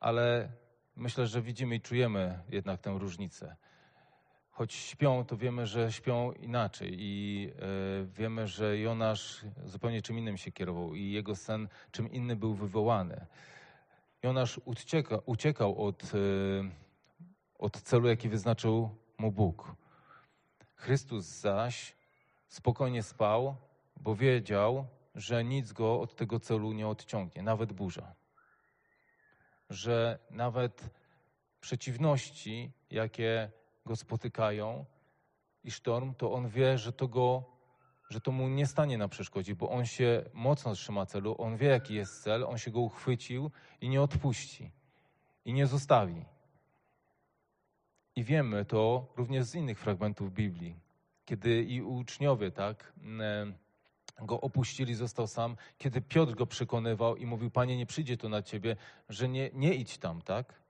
Ale 0.00 0.52
myślę, 0.96 1.26
że 1.26 1.42
widzimy 1.42 1.74
i 1.76 1.80
czujemy 1.80 2.42
jednak 2.48 2.80
tę 2.80 2.98
różnicę 2.98 3.56
choć 4.56 4.74
śpią, 4.74 5.24
to 5.24 5.36
wiemy, 5.36 5.66
że 5.66 5.92
śpią 5.92 6.32
inaczej 6.32 6.96
i 6.98 7.48
y, 8.02 8.06
wiemy, 8.06 8.46
że 8.46 8.78
Jonasz 8.78 9.44
zupełnie 9.64 10.02
czym 10.02 10.18
innym 10.18 10.36
się 10.36 10.52
kierował 10.52 10.94
i 10.94 11.10
jego 11.10 11.36
sen 11.36 11.68
czym 11.90 12.12
inny 12.12 12.36
był 12.36 12.54
wywołany. 12.54 13.26
Jonasz 14.22 14.60
ucieka, 14.64 15.18
uciekał 15.26 15.86
od, 15.86 16.14
y, 16.14 16.70
od 17.58 17.80
celu, 17.82 18.08
jaki 18.08 18.28
wyznaczył 18.28 18.90
mu 19.18 19.32
Bóg. 19.32 19.74
Chrystus 20.74 21.24
zaś 21.24 21.95
spokojnie 22.56 23.02
spał, 23.02 23.56
bo 23.96 24.14
wiedział, 24.14 24.86
że 25.14 25.44
nic 25.44 25.72
go 25.72 26.00
od 26.00 26.16
tego 26.16 26.40
celu 26.40 26.72
nie 26.72 26.88
odciągnie, 26.88 27.42
nawet 27.42 27.72
burza. 27.72 28.14
Że 29.70 30.18
nawet 30.30 30.90
przeciwności, 31.60 32.72
jakie 32.90 33.50
go 33.86 33.96
spotykają 33.96 34.84
i 35.64 35.70
sztorm, 35.70 36.14
to 36.14 36.32
on 36.32 36.48
wie, 36.48 36.78
że 36.78 36.92
to 36.92 37.08
go, 37.08 37.44
że 38.10 38.20
to 38.20 38.32
mu 38.32 38.48
nie 38.48 38.66
stanie 38.66 38.98
na 38.98 39.08
przeszkodzie, 39.08 39.54
bo 39.54 39.70
on 39.70 39.86
się 39.86 40.24
mocno 40.32 40.74
trzyma 40.74 41.06
celu, 41.06 41.34
on 41.38 41.56
wie, 41.56 41.68
jaki 41.68 41.94
jest 41.94 42.22
cel, 42.22 42.44
on 42.44 42.58
się 42.58 42.70
go 42.70 42.80
uchwycił 42.80 43.50
i 43.80 43.88
nie 43.88 44.02
odpuści 44.02 44.70
i 45.44 45.52
nie 45.52 45.66
zostawi. 45.66 46.24
I 48.16 48.24
wiemy 48.24 48.64
to 48.64 49.06
również 49.16 49.44
z 49.44 49.54
innych 49.54 49.78
fragmentów 49.78 50.32
Biblii, 50.32 50.85
kiedy 51.26 51.62
i 51.62 51.82
uczniowie, 51.82 52.50
tak, 52.50 52.92
go 54.22 54.40
opuścili, 54.40 54.94
został 54.94 55.26
sam, 55.26 55.56
kiedy 55.78 56.00
Piotr 56.00 56.34
go 56.34 56.46
przekonywał 56.46 57.16
i 57.16 57.26
mówił, 57.26 57.50
Panie, 57.50 57.76
nie 57.76 57.86
przyjdzie 57.86 58.16
to 58.16 58.28
na 58.28 58.42
ciebie, 58.42 58.76
że 59.08 59.28
nie, 59.28 59.50
nie 59.54 59.74
idź 59.74 59.98
tam, 59.98 60.22
tak? 60.22 60.62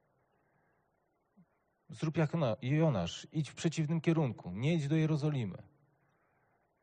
Zrób 1.89 2.17
jak 2.17 2.33
Jonasz, 2.63 3.27
idź 3.33 3.51
w 3.51 3.55
przeciwnym 3.55 4.01
kierunku, 4.01 4.51
nie 4.51 4.75
idź 4.75 4.89
do 4.89 4.97
Jerozolimy. 4.97 5.59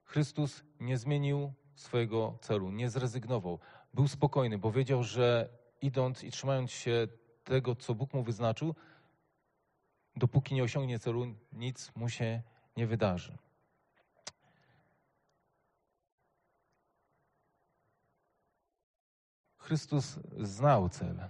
Chrystus 0.03 0.63
nie 0.79 0.97
zmienił 0.97 1.53
swojego 1.75 2.38
celu, 2.41 2.71
nie 2.71 2.89
zrezygnował. 2.89 3.59
Był 3.93 4.07
spokojny, 4.07 4.57
bo 4.57 4.71
wiedział, 4.71 5.03
że 5.03 5.49
idąc 5.81 6.23
i 6.23 6.31
trzymając 6.31 6.71
się 6.71 7.07
tego, 7.43 7.75
co 7.75 7.95
Bóg 7.95 8.13
mu 8.13 8.23
wyznaczył, 8.23 8.75
dopóki 10.15 10.55
nie 10.55 10.63
osiągnie 10.63 10.99
celu, 10.99 11.36
nic 11.51 11.95
mu 11.95 12.09
się 12.09 12.41
nie 12.77 12.88
wydarzy. 12.88 13.38
Chrystus 19.63 20.19
znał 20.39 20.89
cel. 20.89 21.30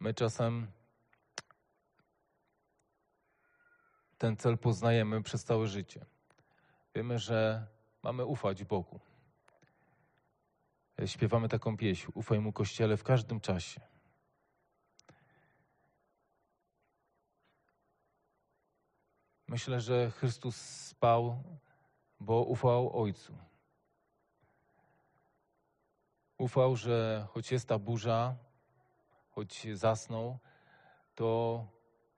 My 0.00 0.14
czasem 0.14 0.66
ten 4.18 4.36
cel 4.36 4.58
poznajemy 4.58 5.22
przez 5.22 5.44
całe 5.44 5.66
życie. 5.66 6.06
Wiemy, 6.94 7.18
że 7.18 7.66
mamy 8.02 8.24
ufać 8.24 8.64
Bogu. 8.64 9.00
Śpiewamy 11.06 11.48
taką 11.48 11.76
pieśń: 11.76 12.10
Ufaj 12.14 12.40
mu 12.40 12.52
Kościele 12.52 12.96
w 12.96 13.04
każdym 13.04 13.40
czasie. 13.40 13.80
Myślę, 19.48 19.80
że 19.80 20.10
Chrystus 20.10 20.56
spał, 20.56 21.42
bo 22.20 22.44
ufał 22.44 23.02
Ojcu. 23.02 23.49
Ufał, 26.40 26.76
że 26.76 27.26
choć 27.30 27.52
jest 27.52 27.68
ta 27.68 27.78
burza, 27.78 28.36
choć 29.30 29.66
zasnął, 29.74 30.38
to 31.14 31.66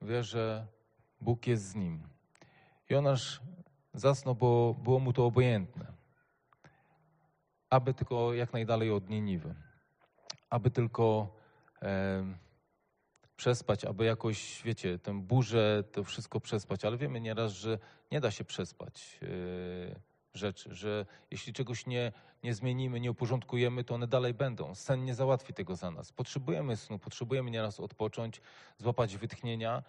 wie, 0.01 0.23
że 0.23 0.67
Bóg 1.21 1.47
jest 1.47 1.63
z 1.63 1.75
nim. 1.75 2.07
Jonasz 2.89 3.41
zasnął, 3.93 4.35
bo 4.35 4.73
było 4.73 4.99
mu 4.99 5.13
to 5.13 5.25
obojętne. 5.25 5.93
Aby 7.69 7.93
tylko 7.93 8.33
jak 8.33 8.53
najdalej 8.53 8.91
od 8.91 9.09
Niniwy. 9.09 9.55
Aby 10.49 10.71
tylko 10.71 11.35
e, 11.81 12.23
przespać, 13.35 13.85
aby 13.85 14.05
jakoś, 14.05 14.61
wiecie, 14.65 14.99
tę 14.99 15.21
burzę, 15.21 15.83
to 15.91 16.03
wszystko 16.03 16.39
przespać. 16.39 16.85
Ale 16.85 16.97
wiemy 16.97 17.21
nieraz, 17.21 17.51
że 17.51 17.79
nie 18.11 18.21
da 18.21 18.31
się 18.31 18.43
przespać. 18.45 19.19
E, 19.21 20.12
rzeczy, 20.33 20.75
że 20.75 21.05
jeśli 21.31 21.53
czegoś 21.53 21.85
nie, 21.85 22.11
nie 22.43 22.53
zmienimy, 22.53 22.99
nie 22.99 23.11
uporządkujemy, 23.11 23.83
to 23.83 23.95
one 23.95 24.07
dalej 24.07 24.33
będą. 24.33 24.75
Sen 24.75 25.05
nie 25.05 25.15
załatwi 25.15 25.53
tego 25.53 25.75
za 25.75 25.91
nas. 25.91 26.11
Potrzebujemy 26.11 26.77
snu, 26.77 26.99
potrzebujemy 26.99 27.51
nieraz 27.51 27.79
odpocząć, 27.79 28.41
złapać 28.77 29.17
wytchnienia, 29.17 29.83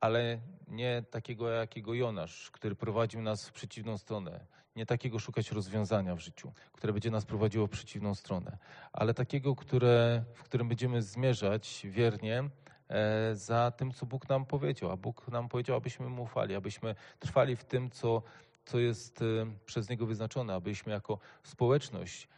ale 0.00 0.38
nie 0.68 1.02
takiego 1.10 1.50
jakiego 1.50 1.94
Jonasz, 1.94 2.50
który 2.50 2.74
prowadził 2.74 3.22
nas 3.22 3.48
w 3.48 3.52
przeciwną 3.52 3.98
stronę. 3.98 4.46
Nie 4.76 4.86
takiego 4.86 5.18
szukać 5.18 5.52
rozwiązania 5.52 6.14
w 6.14 6.20
życiu, 6.20 6.52
które 6.72 6.92
będzie 6.92 7.10
nas 7.10 7.24
prowadziło 7.24 7.66
w 7.66 7.70
przeciwną 7.70 8.14
stronę, 8.14 8.58
ale 8.92 9.14
takiego, 9.14 9.56
które, 9.56 10.24
w 10.34 10.42
którym 10.42 10.68
będziemy 10.68 11.02
zmierzać 11.02 11.86
wiernie 11.90 12.44
e, 12.88 13.36
za 13.36 13.70
tym, 13.70 13.92
co 13.92 14.06
Bóg 14.06 14.28
nam 14.28 14.46
powiedział. 14.46 14.90
A 14.90 14.96
Bóg 14.96 15.28
nam 15.28 15.48
powiedział, 15.48 15.76
abyśmy 15.76 16.08
mu 16.08 16.22
ufali, 16.22 16.54
abyśmy 16.54 16.94
trwali 17.18 17.56
w 17.56 17.64
tym, 17.64 17.90
co 17.90 18.22
co 18.68 18.78
jest 18.78 19.22
y, 19.22 19.46
przez 19.66 19.88
Niego 19.88 20.06
wyznaczone, 20.06 20.54
abyśmy 20.54 20.92
jako 20.92 21.18
społeczność 21.42 22.28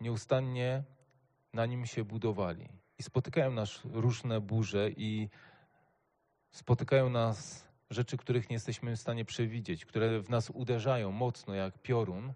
nieustannie 0.00 0.84
na 1.52 1.66
nim 1.66 1.86
się 1.86 2.04
budowali. 2.04 2.68
I 2.98 3.02
spotykają 3.02 3.52
nas 3.52 3.80
różne 3.84 4.40
burze 4.40 4.90
i 4.90 5.28
spotykają 6.50 7.10
nas 7.10 7.68
rzeczy, 7.90 8.16
których 8.16 8.50
nie 8.50 8.54
jesteśmy 8.54 8.96
w 8.96 9.00
stanie 9.00 9.24
przewidzieć, 9.24 9.84
które 9.84 10.20
w 10.20 10.30
nas 10.30 10.50
uderzają 10.50 11.12
mocno 11.12 11.54
jak 11.54 11.78
piorun 11.78 12.32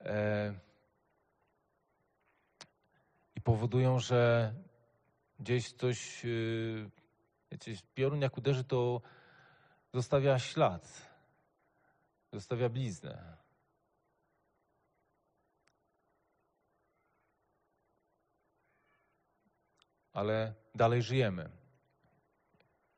e, 0.00 0.54
i 3.36 3.40
powodują, 3.40 3.98
że 3.98 4.54
gdzieś 5.38 5.72
coś, 5.72 6.24
y, 6.24 6.90
wiecie, 7.52 7.74
piorun 7.94 8.20
jak 8.20 8.38
uderzy, 8.38 8.64
to 8.64 9.00
zostawia 9.94 10.38
ślad 10.38 11.09
zostawia 12.32 12.68
bliznę. 12.68 13.36
Ale 20.12 20.54
dalej 20.74 21.02
żyjemy. 21.02 21.50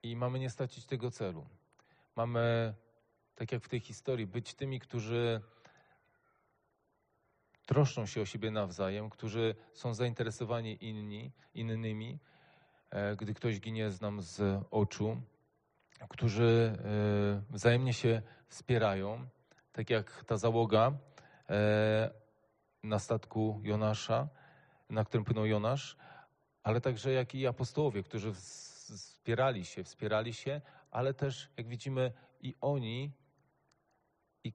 I 0.02 0.16
mamy 0.16 0.38
nie 0.38 0.50
stracić 0.50 0.86
tego 0.86 1.10
celu. 1.10 1.46
Mamy, 2.16 2.74
tak 3.34 3.52
jak 3.52 3.64
w 3.64 3.68
tej 3.68 3.80
historii, 3.80 4.26
być 4.26 4.54
tymi, 4.54 4.80
którzy 4.80 5.40
troszczą 7.66 8.06
się 8.06 8.20
o 8.20 8.26
siebie 8.26 8.50
nawzajem, 8.50 9.10
którzy 9.10 9.54
są 9.72 9.94
zainteresowani 9.94 10.84
inni, 10.84 11.32
innymi. 11.54 12.18
E, 12.90 13.16
gdy 13.16 13.34
ktoś 13.34 13.60
ginie 13.60 13.90
z 13.90 14.00
nam 14.00 14.22
z 14.22 14.64
oczu, 14.70 15.22
którzy 16.08 16.78
e, 16.78 17.52
wzajemnie 17.52 17.92
się 17.92 18.22
wspierają, 18.48 19.26
tak 19.72 19.90
jak 19.90 20.24
ta 20.24 20.36
załoga 20.36 20.92
e, 21.50 22.10
na 22.82 22.98
statku 22.98 23.60
Jonasza, 23.62 24.28
na 24.90 25.04
którym 25.04 25.24
płynął 25.24 25.46
Jonasz, 25.46 25.96
ale 26.62 26.80
także 26.80 27.12
jak 27.12 27.34
i 27.34 27.46
apostołowie, 27.46 28.02
którzy 28.02 28.32
wspierali 28.32 29.64
się, 29.64 29.84
wspierali 29.84 30.34
się, 30.34 30.60
ale 30.90 31.14
też, 31.14 31.50
jak 31.56 31.68
widzimy, 31.68 32.12
i 32.40 32.54
oni 32.60 33.12
i 34.44 34.52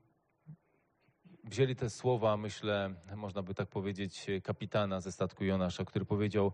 wzięli 1.43 1.75
te 1.75 1.89
słowa, 1.89 2.37
myślę, 2.37 2.95
można 3.15 3.41
by 3.41 3.53
tak 3.53 3.69
powiedzieć, 3.69 4.27
kapitana 4.43 5.01
ze 5.01 5.11
statku 5.11 5.43
Jonasza, 5.43 5.85
który 5.85 6.05
powiedział: 6.05 6.53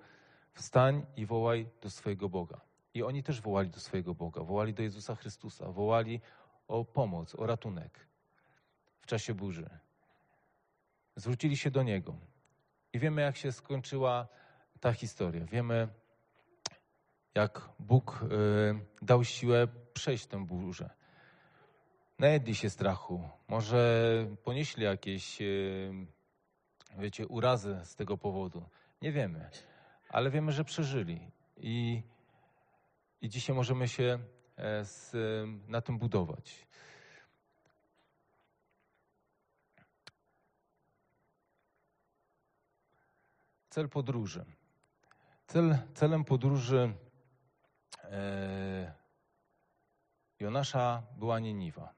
Wstań 0.53 1.06
i 1.15 1.25
wołaj 1.25 1.69
do 1.82 1.89
swojego 1.89 2.29
Boga. 2.29 2.72
I 2.93 3.03
oni 3.03 3.23
też 3.23 3.41
wołali 3.41 3.69
do 3.69 3.79
swojego 3.79 4.15
Boga, 4.15 4.43
wołali 4.43 4.73
do 4.73 4.84
Jezusa 4.84 5.15
Chrystusa, 5.15 5.71
wołali 5.71 6.21
o 6.67 6.86
pomoc, 6.86 7.36
o 7.36 7.45
ratunek 7.45 8.08
w 9.01 9.06
czasie 9.06 9.34
burzy. 9.34 9.69
Zwrócili 11.15 11.58
się 11.58 11.71
do 11.71 11.84
Niego. 11.84 12.15
I 12.93 12.99
wiemy, 12.99 13.21
jak 13.21 13.38
się 13.38 13.51
skończyła 13.51 14.27
ta 14.79 14.93
historia. 14.93 15.45
Wiemy, 15.45 15.88
jak 17.36 17.69
Bóg 17.80 18.22
y, 18.24 19.05
dał 19.05 19.24
siłę 19.24 19.67
przejść 19.93 20.26
tę 20.26 20.45
burzę. 20.45 20.89
Najedli 22.20 22.55
się 22.55 22.70
strachu. 22.70 23.30
Może 23.47 24.28
ponieśli 24.43 24.84
jakieś, 24.84 25.41
y, 25.41 25.91
wiecie, 26.97 27.28
urazy 27.28 27.80
z 27.84 27.95
tego 27.95 28.17
powodu. 28.17 28.63
Nie 29.01 29.11
wiemy. 29.11 29.49
Ale 30.09 30.30
wiemy, 30.30 30.51
że 30.51 30.63
przeżyli. 30.63 31.32
I 31.57 32.03
i 33.24 33.30
dzisiaj 33.30 33.55
możemy 33.55 33.88
się 33.88 34.19
e, 34.55 34.86
z, 34.86 35.15
na 35.67 35.82
tym 35.82 35.97
budować. 35.97 36.67
Cel 43.69 43.89
podróży. 43.89 44.45
Cel, 45.47 45.78
celem 45.93 46.24
podróży 46.24 46.93
e, 48.03 48.93
Jonasza 50.39 51.03
była 51.17 51.39
Nieniwa. 51.39 51.93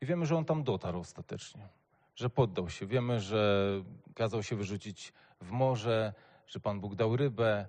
I 0.00 0.06
wiemy, 0.06 0.26
że 0.26 0.36
on 0.36 0.44
tam 0.44 0.64
dotarł 0.64 1.00
ostatecznie, 1.00 1.68
że 2.14 2.30
poddał 2.30 2.70
się. 2.70 2.86
Wiemy, 2.86 3.20
że 3.20 3.70
kazał 4.14 4.42
się 4.42 4.56
wyrzucić 4.56 5.12
w 5.40 5.50
morze, 5.50 6.14
że 6.46 6.60
Pan 6.60 6.80
Bóg 6.80 6.94
dał 6.94 7.16
rybę, 7.16 7.68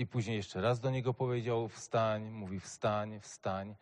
i 0.00 0.06
później 0.06 0.36
jeszcze 0.36 0.60
raz 0.60 0.80
do 0.80 0.90
niego 0.90 1.14
powiedział: 1.14 1.68
Wstań, 1.68 2.30
mówi: 2.30 2.60
Wstań, 2.60 3.20
wstań, 3.20 3.74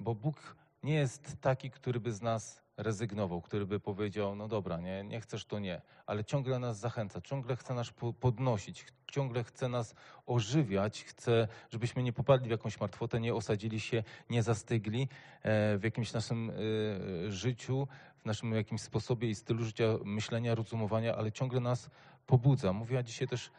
bo 0.00 0.14
Bóg 0.14 0.56
nie 0.82 0.94
jest 0.94 1.36
taki, 1.40 1.70
który 1.70 2.00
by 2.00 2.12
z 2.12 2.22
nas 2.22 2.62
rezygnował, 2.76 3.40
który 3.40 3.66
by 3.66 3.80
powiedział, 3.80 4.36
no 4.36 4.48
dobra, 4.48 4.80
nie, 4.80 5.04
nie 5.04 5.20
chcesz, 5.20 5.44
to 5.44 5.58
nie, 5.58 5.82
ale 6.06 6.24
ciągle 6.24 6.58
nas 6.58 6.78
zachęca, 6.78 7.20
ciągle 7.20 7.56
chce 7.56 7.74
nas 7.74 7.92
podnosić, 8.20 8.86
ciągle 9.12 9.44
chce 9.44 9.68
nas 9.68 9.94
ożywiać, 10.26 11.04
chce, 11.04 11.48
żebyśmy 11.70 12.02
nie 12.02 12.12
popadli 12.12 12.48
w 12.48 12.50
jakąś 12.50 12.80
martwotę, 12.80 13.20
nie 13.20 13.34
osadzili 13.34 13.80
się, 13.80 14.04
nie 14.30 14.42
zastygli 14.42 15.08
e, 15.42 15.78
w 15.78 15.84
jakimś 15.84 16.12
naszym 16.12 16.50
e, 16.50 17.30
życiu, 17.32 17.88
w 18.18 18.24
naszym 18.24 18.52
jakimś 18.52 18.80
sposobie 18.80 19.28
i 19.28 19.34
stylu 19.34 19.64
życia, 19.64 19.84
myślenia, 20.04 20.54
rozumowania, 20.54 21.16
ale 21.16 21.32
ciągle 21.32 21.60
nas 21.60 21.90
pobudza. 22.26 22.72
Mówiła 22.72 23.02
dzisiaj 23.02 23.28
też, 23.28 23.50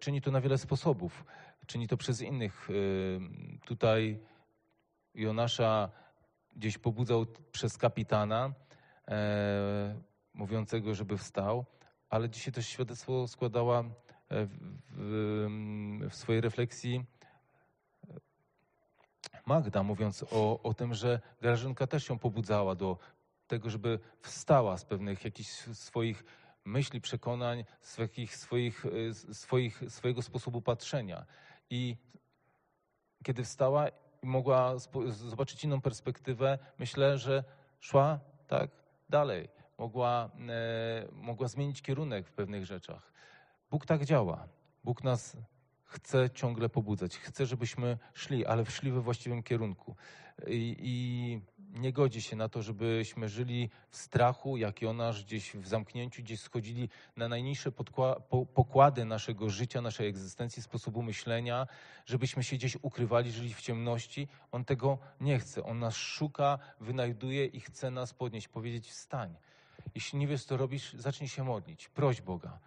czyni 0.00 0.20
to 0.20 0.30
na 0.30 0.40
wiele 0.40 0.58
sposobów. 0.58 1.24
Czyni 1.66 1.88
to 1.88 1.96
przez 1.96 2.20
innych. 2.20 2.68
Tutaj 3.64 4.20
Jonasza 5.14 5.90
gdzieś 6.56 6.78
pobudzał 6.78 7.26
przez 7.52 7.78
kapitana, 7.78 8.52
mówiącego, 10.34 10.94
żeby 10.94 11.18
wstał, 11.18 11.64
ale 12.10 12.30
dzisiaj 12.30 12.52
też 12.52 12.68
świadectwo 12.68 13.28
składała 13.28 13.82
w, 14.30 14.48
w, 14.90 16.08
w 16.10 16.14
swojej 16.14 16.40
refleksji 16.40 17.04
Magda, 19.46 19.82
mówiąc 19.82 20.24
o, 20.30 20.62
o 20.62 20.74
tym, 20.74 20.94
że 20.94 21.20
Grażynka 21.40 21.86
też 21.86 22.06
się 22.06 22.18
pobudzała 22.18 22.74
do 22.74 22.98
tego, 23.46 23.70
żeby 23.70 23.98
wstała 24.20 24.76
z 24.78 24.84
pewnych 24.84 25.24
jakichś 25.24 25.50
swoich 25.72 26.24
myśli, 26.68 27.00
przekonań, 27.00 27.64
jakich 27.98 28.36
swoich, 28.36 28.84
swoich, 29.32 29.82
swojego 29.88 30.22
sposobu 30.22 30.62
patrzenia. 30.62 31.26
I 31.70 31.96
kiedy 33.24 33.44
wstała 33.44 33.88
i 34.22 34.26
mogła 34.26 34.74
zobaczyć 35.08 35.64
inną 35.64 35.80
perspektywę, 35.80 36.58
myślę, 36.78 37.18
że 37.18 37.44
szła 37.80 38.20
tak 38.46 38.70
dalej. 39.08 39.48
Mogła, 39.78 40.30
e, 40.48 41.08
mogła 41.12 41.48
zmienić 41.48 41.82
kierunek 41.82 42.26
w 42.26 42.32
pewnych 42.32 42.66
rzeczach. 42.66 43.12
Bóg 43.70 43.86
tak 43.86 44.04
działa. 44.04 44.48
Bóg 44.84 45.04
nas 45.04 45.36
chce 45.84 46.30
ciągle 46.30 46.68
pobudzać. 46.68 47.18
Chce, 47.18 47.46
żebyśmy 47.46 47.98
szli, 48.14 48.46
ale 48.46 48.66
szli 48.66 48.92
we 48.92 49.00
właściwym 49.00 49.42
kierunku. 49.42 49.96
I, 50.46 50.76
I, 50.80 51.40
nie 51.74 51.92
godzi 51.92 52.22
się 52.22 52.36
na 52.36 52.48
to, 52.48 52.62
żebyśmy 52.62 53.28
żyli 53.28 53.70
w 53.90 53.96
strachu, 53.96 54.56
jak 54.56 54.82
Jonasz, 54.82 55.24
gdzieś 55.24 55.54
w 55.54 55.68
zamknięciu, 55.68 56.22
gdzieś 56.22 56.40
schodzili 56.40 56.88
na 57.16 57.28
najniższe 57.28 57.72
pokłady 58.54 59.04
naszego 59.04 59.50
życia, 59.50 59.80
naszej 59.80 60.08
egzystencji, 60.08 60.62
sposobu 60.62 61.02
myślenia, 61.02 61.66
żebyśmy 62.06 62.44
się 62.44 62.56
gdzieś 62.56 62.76
ukrywali, 62.82 63.32
żyli 63.32 63.54
w 63.54 63.60
ciemności. 63.60 64.28
On 64.52 64.64
tego 64.64 64.98
nie 65.20 65.38
chce. 65.38 65.64
On 65.64 65.78
nas 65.78 65.94
szuka, 65.96 66.58
wynajduje 66.80 67.46
i 67.46 67.60
chce 67.60 67.90
nas 67.90 68.14
podnieść, 68.14 68.48
powiedzieć 68.48 68.88
wstań. 68.90 69.34
Jeśli 69.94 70.18
nie 70.18 70.26
wiesz, 70.26 70.44
co 70.44 70.56
robisz, 70.56 70.92
zacznij 70.92 71.28
się 71.28 71.44
modlić, 71.44 71.88
proś 71.88 72.20
Boga. 72.20 72.58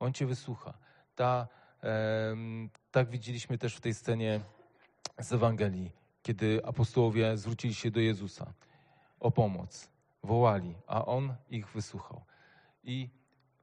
On 0.00 0.12
cię 0.12 0.26
wysłucha. 0.26 0.74
Ta, 1.16 1.48
e, 1.82 2.36
tak 2.90 3.10
widzieliśmy 3.10 3.58
też 3.58 3.76
w 3.76 3.80
tej 3.80 3.94
scenie 3.94 4.40
z 5.18 5.32
Ewangelii, 5.32 5.92
kiedy 6.28 6.60
apostołowie 6.64 7.36
zwrócili 7.36 7.74
się 7.74 7.90
do 7.90 8.00
Jezusa 8.00 8.52
o 9.20 9.30
pomoc, 9.30 9.90
wołali, 10.22 10.74
a 10.86 11.04
On 11.04 11.34
ich 11.50 11.68
wysłuchał. 11.68 12.24
I 12.84 13.08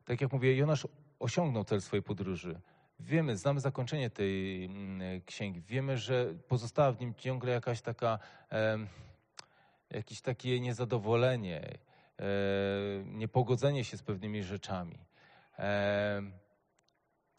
tak 0.06 0.22
jak 0.22 0.34
mówię, 0.34 0.58
Jonasz 0.58 0.88
osiągnął 1.20 1.64
cel 1.64 1.82
swojej 1.82 2.04
podróży. 2.04 2.62
Wiemy, 3.00 3.38
znamy 3.38 3.60
zakończenie 3.60 4.10
tej 4.10 4.66
mm, 4.66 5.22
księgi. 5.22 5.62
Wiemy, 5.62 5.98
że 5.98 6.34
pozostała 6.48 6.92
w 6.92 7.00
nim 7.00 7.14
ciągle 7.16 7.52
jakaś 7.52 7.82
taka, 7.82 8.20
e, 8.52 8.78
jakieś 9.90 10.22
takie 10.22 10.60
niezadowolenie, 10.60 11.62
e, 12.20 12.26
niepogodzenie 13.06 13.84
się 13.84 13.98
z 13.98 14.04
pewnymi 14.04 14.44
rzeczami. 14.44 14.98
E, 15.60 16.22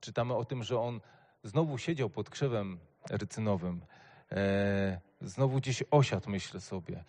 czytamy 0.01 0.35
o 0.35 0.45
tym, 0.45 0.62
że 0.62 0.81
on 0.81 1.01
znowu 1.43 1.79
siedział 1.79 2.11
pod 2.11 2.31
krzewem 2.31 2.79
rycynowym, 3.11 3.81
e, 4.33 5.05
znowu 5.21 5.57
gdzieś 5.57 5.83
osiadł, 5.91 6.31
myślę 6.31 6.61
sobie. 6.61 7.05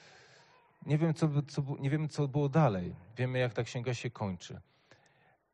Nie, 0.85 0.97
wiem, 0.97 1.13
co, 1.13 1.29
co, 1.47 1.63
nie 1.79 1.89
wiemy, 1.89 2.07
co 2.07 2.27
było 2.27 2.49
dalej. 2.49 2.95
Wiemy, 3.17 3.39
jak 3.39 3.53
ta 3.53 3.63
księga 3.63 3.93
się 3.93 4.09
kończy. 4.09 4.61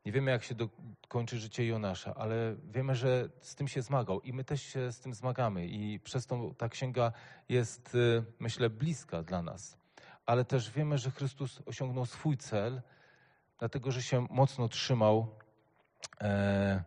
Nie 0.05 0.11
wiemy, 0.11 0.31
jak 0.31 0.43
się 0.43 0.55
do, 0.55 0.69
kończy 1.07 1.39
życie 1.39 1.65
Jonasza, 1.65 2.15
ale 2.15 2.55
wiemy, 2.71 2.95
że 2.95 3.29
z 3.41 3.55
tym 3.55 3.67
się 3.67 3.81
zmagał 3.81 4.21
i 4.21 4.33
my 4.33 4.43
też 4.43 4.61
się 4.61 4.91
z 4.91 4.99
tym 4.99 5.13
zmagamy 5.13 5.67
i 5.67 5.99
przez 5.99 6.27
to 6.27 6.53
ta 6.57 6.69
księga 6.69 7.11
jest, 7.49 7.95
e, 7.95 8.23
myślę, 8.39 8.69
bliska 8.69 9.23
dla 9.23 9.41
nas. 9.41 9.77
Ale 10.25 10.45
też 10.45 10.71
wiemy, 10.71 10.97
że 10.97 11.11
Chrystus 11.11 11.61
osiągnął 11.65 12.05
swój 12.05 12.37
cel, 12.37 12.81
dlatego 13.59 13.91
że 13.91 14.01
się 14.01 14.27
mocno 14.29 14.67
trzymał 14.67 15.27
e, 16.21 16.83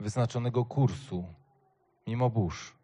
wyznaczonego 0.00 0.64
kursu, 0.64 1.24
mimo 2.06 2.30
burz. 2.30 2.75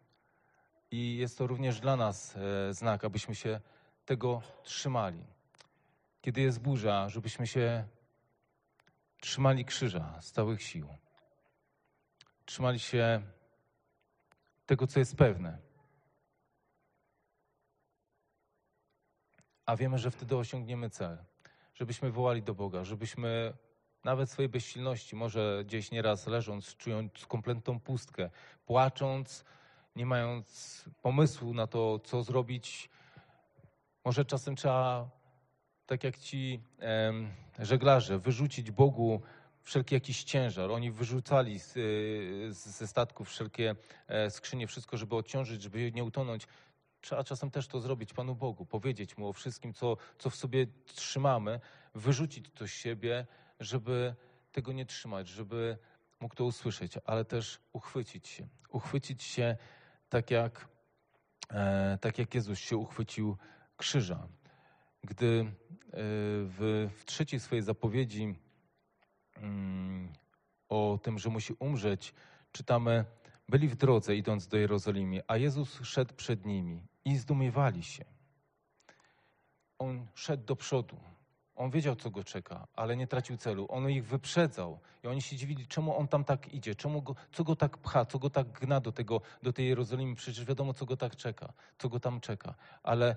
I 0.93 1.17
jest 1.17 1.37
to 1.37 1.47
również 1.47 1.79
dla 1.79 1.95
nas 1.95 2.37
e, 2.37 2.73
znak, 2.73 3.05
abyśmy 3.05 3.35
się 3.35 3.59
tego 4.05 4.41
trzymali. 4.63 5.25
Kiedy 6.21 6.41
jest 6.41 6.59
burza, 6.59 7.09
żebyśmy 7.09 7.47
się 7.47 7.87
trzymali 9.21 9.65
krzyża 9.65 10.21
z 10.21 10.31
całych 10.31 10.61
sił. 10.61 10.87
Trzymali 12.45 12.79
się 12.79 13.21
tego, 14.65 14.87
co 14.87 14.99
jest 14.99 15.15
pewne. 15.15 15.57
A 19.65 19.75
wiemy, 19.75 19.97
że 19.97 20.11
wtedy 20.11 20.37
osiągniemy 20.37 20.89
cel. 20.89 21.17
Żebyśmy 21.73 22.11
wołali 22.11 22.43
do 22.43 22.55
Boga, 22.55 22.83
żebyśmy 22.83 23.53
nawet 24.03 24.29
swojej 24.29 24.49
bezsilności, 24.49 25.15
może 25.15 25.63
gdzieś 25.65 25.91
nieraz 25.91 26.27
leżąc, 26.27 26.75
czując 26.75 27.25
kompletną 27.25 27.79
pustkę, 27.79 28.29
płacząc, 28.65 29.45
nie 29.95 30.05
mając 30.05 30.85
pomysłu 31.01 31.53
na 31.53 31.67
to, 31.67 31.99
co 31.99 32.23
zrobić. 32.23 32.89
Może 34.05 34.25
czasem 34.25 34.55
trzeba, 34.55 35.09
tak 35.85 36.03
jak 36.03 36.17
ci 36.17 36.59
żeglarze, 37.59 38.19
wyrzucić 38.19 38.71
Bogu 38.71 39.21
wszelki 39.63 39.95
jakiś 39.95 40.23
ciężar. 40.23 40.71
Oni 40.71 40.91
wyrzucali 40.91 41.59
z, 41.59 41.73
ze 42.57 42.87
statków 42.87 43.29
wszelkie 43.29 43.75
e, 44.07 44.31
skrzynie, 44.31 44.67
wszystko, 44.67 44.97
żeby 44.97 45.15
odciążyć, 45.15 45.61
żeby 45.61 45.91
nie 45.91 46.03
utonąć. 46.03 46.47
Trzeba 47.01 47.23
czasem 47.23 47.51
też 47.51 47.67
to 47.67 47.79
zrobić 47.79 48.13
Panu 48.13 48.35
Bogu, 48.35 48.65
powiedzieć 48.65 49.17
Mu 49.17 49.27
o 49.27 49.33
wszystkim, 49.33 49.73
co, 49.73 49.97
co 50.17 50.29
w 50.29 50.35
sobie 50.35 50.67
trzymamy, 50.85 51.59
wyrzucić 51.95 52.45
to 52.53 52.67
z 52.67 52.71
siebie, 52.71 53.25
żeby 53.59 54.15
tego 54.51 54.73
nie 54.73 54.85
trzymać, 54.85 55.27
żeby 55.27 55.77
mógł 56.19 56.35
to 56.35 56.45
usłyszeć, 56.45 56.93
ale 57.05 57.25
też 57.25 57.59
uchwycić 57.73 58.27
się. 58.27 58.47
Uchwycić 58.69 59.23
się 59.23 59.57
tak 60.13 60.31
jak, 60.31 60.67
e, 61.49 61.97
tak 62.01 62.17
jak 62.17 62.35
Jezus 62.35 62.59
się 62.59 62.77
uchwycił 62.77 63.37
krzyża. 63.77 64.27
Gdy 65.03 65.39
e, 65.39 65.45
w, 66.53 66.89
w 66.97 67.05
trzeciej 67.05 67.39
swojej 67.39 67.63
zapowiedzi 67.63 68.35
mm, 69.35 70.13
o 70.69 70.99
tym, 71.03 71.19
że 71.19 71.29
musi 71.29 71.53
umrzeć, 71.59 72.13
czytamy, 72.51 73.05
byli 73.49 73.67
w 73.67 73.75
drodze 73.75 74.15
idąc 74.15 74.47
do 74.47 74.57
Jerozolimy, 74.57 75.21
a 75.27 75.37
Jezus 75.37 75.79
szedł 75.83 76.13
przed 76.13 76.45
nimi 76.45 76.87
i 77.05 77.17
zdumiewali 77.17 77.83
się. 77.83 78.05
On 79.79 80.07
szedł 80.13 80.45
do 80.45 80.55
przodu. 80.55 80.97
On 81.55 81.69
wiedział, 81.69 81.95
co 81.95 82.11
go 82.11 82.23
czeka, 82.23 82.67
ale 82.75 82.97
nie 82.97 83.07
tracił 83.07 83.37
celu. 83.37 83.65
On 83.69 83.89
ich 83.89 84.05
wyprzedzał 84.05 84.79
i 85.03 85.07
oni 85.07 85.21
się 85.21 85.35
dziwili, 85.35 85.67
czemu 85.67 85.97
on 85.97 86.07
tam 86.07 86.23
tak 86.23 86.53
idzie, 86.53 86.75
czemu 86.75 87.01
go, 87.01 87.15
co 87.31 87.43
go 87.43 87.55
tak 87.55 87.77
pcha, 87.77 88.05
co 88.05 88.19
go 88.19 88.29
tak 88.29 88.47
gna 88.47 88.79
do, 88.79 88.91
tego, 88.91 89.21
do 89.43 89.53
tej 89.53 89.67
Jerozolimy. 89.67 90.15
Przecież 90.15 90.45
wiadomo, 90.45 90.73
co 90.73 90.85
go 90.85 90.97
tak 90.97 91.15
czeka, 91.15 91.53
co 91.77 91.89
go 91.89 91.99
tam 91.99 92.19
czeka. 92.19 92.55
Ale 92.83 93.15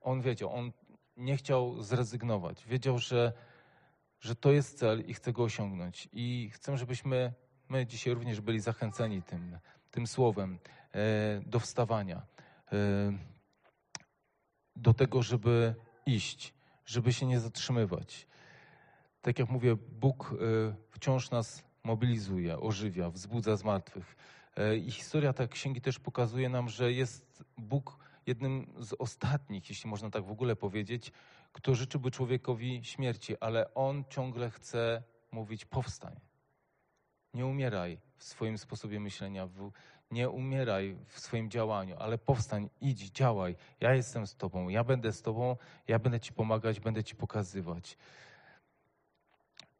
on 0.00 0.20
wiedział, 0.20 0.52
on 0.54 0.72
nie 1.16 1.36
chciał 1.36 1.82
zrezygnować. 1.82 2.64
Wiedział, 2.66 2.98
że, 2.98 3.32
że 4.20 4.34
to 4.34 4.52
jest 4.52 4.78
cel 4.78 5.00
i 5.06 5.14
chce 5.14 5.32
go 5.32 5.42
osiągnąć. 5.42 6.08
I 6.12 6.50
chcę, 6.52 6.78
żebyśmy 6.78 7.32
my 7.68 7.86
dzisiaj 7.86 8.14
również 8.14 8.40
byli 8.40 8.60
zachęceni 8.60 9.22
tym, 9.22 9.58
tym 9.90 10.06
słowem 10.06 10.58
e, 10.92 11.40
do 11.46 11.60
wstawania, 11.60 12.22
e, 12.72 12.76
do 14.76 14.94
tego, 14.94 15.22
żeby 15.22 15.74
iść 16.06 16.54
żeby 16.90 17.12
się 17.12 17.26
nie 17.26 17.40
zatrzymywać. 17.40 18.26
Tak 19.22 19.38
jak 19.38 19.50
mówię, 19.50 19.76
Bóg 19.76 20.34
e, 20.34 20.74
wciąż 20.90 21.30
nas 21.30 21.64
mobilizuje, 21.84 22.60
ożywia, 22.60 23.10
wzbudza 23.10 23.56
z 23.56 23.64
martwych. 23.64 24.16
E, 24.56 24.76
I 24.76 24.90
historia 24.90 25.32
tej 25.32 25.48
księgi 25.48 25.80
też 25.80 25.98
pokazuje 25.98 26.48
nam, 26.48 26.68
że 26.68 26.92
jest 26.92 27.44
Bóg 27.58 27.98
jednym 28.26 28.66
z 28.78 28.92
ostatnich, 28.92 29.68
jeśli 29.68 29.90
można 29.90 30.10
tak 30.10 30.24
w 30.24 30.30
ogóle 30.30 30.56
powiedzieć, 30.56 31.12
kto 31.52 31.74
życzyłby 31.74 32.10
człowiekowi 32.10 32.84
śmierci, 32.84 33.38
ale 33.40 33.74
on 33.74 34.04
ciągle 34.10 34.50
chce 34.50 35.02
mówić: 35.32 35.64
powstań. 35.64 36.20
Nie 37.34 37.46
umieraj 37.46 37.98
w 38.16 38.24
swoim 38.24 38.58
sposobie 38.58 39.00
myślenia. 39.00 39.48
Nie 40.10 40.30
umieraj 40.30 40.96
w 41.06 41.20
swoim 41.20 41.50
działaniu, 41.50 41.96
ale 41.98 42.18
powstań, 42.18 42.70
idź, 42.80 43.10
działaj. 43.10 43.56
Ja 43.80 43.94
jestem 43.94 44.26
z 44.26 44.36
Tobą, 44.36 44.68
ja 44.68 44.84
będę 44.84 45.12
z 45.12 45.22
Tobą, 45.22 45.56
ja 45.88 45.98
będę 45.98 46.20
Ci 46.20 46.32
pomagać, 46.32 46.80
będę 46.80 47.04
Ci 47.04 47.16
pokazywać. 47.16 47.98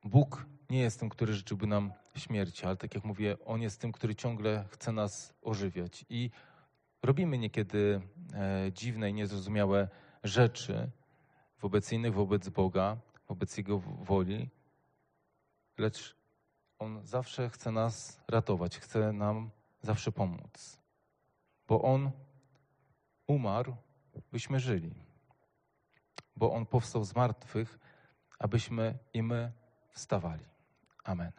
Bóg 0.05 0.47
nie 0.71 0.81
jest 0.81 1.01
tym, 1.01 1.09
który 1.09 1.35
życzyłby 1.35 1.67
nam 1.67 1.93
śmierci, 2.17 2.67
ale 2.67 2.77
tak 2.77 2.95
jak 2.95 3.05
mówię, 3.05 3.37
On 3.45 3.63
jest 3.63 3.81
tym, 3.81 3.93
który 3.93 4.15
ciągle 4.15 4.65
chce 4.71 4.93
nas 4.93 5.35
ożywiać. 5.43 6.05
I 6.09 6.31
robimy 7.03 7.39
niekiedy 7.39 8.01
e, 8.35 8.73
dziwne 8.73 9.11
i 9.11 9.15
niezrozumiałe 9.15 9.89
rzeczy 10.25 10.91
wobec 11.61 11.93
innych, 11.93 12.15
wobec 12.15 12.49
Boga, 12.49 12.97
wobec 13.29 13.57
Jego 13.57 13.79
woli, 13.79 14.49
lecz 15.79 16.17
On 16.79 17.07
zawsze 17.07 17.49
chce 17.49 17.73
nas 17.73 18.21
ratować, 18.29 18.79
chce 18.79 19.13
nam 19.13 19.51
zawsze 19.83 20.13
pomóc, 20.13 20.79
bo 21.69 21.83
On 21.83 22.11
umarł, 23.27 23.77
byśmy 24.33 24.61
żyli, 24.61 24.95
bo 26.37 26.53
On 26.53 26.67
powstał 26.67 27.05
z 27.05 27.15
martwych, 27.15 27.79
abyśmy 28.39 28.99
i 29.15 29.23
my 29.23 29.53
wstawali. 29.91 30.45
Amen. 31.05 31.33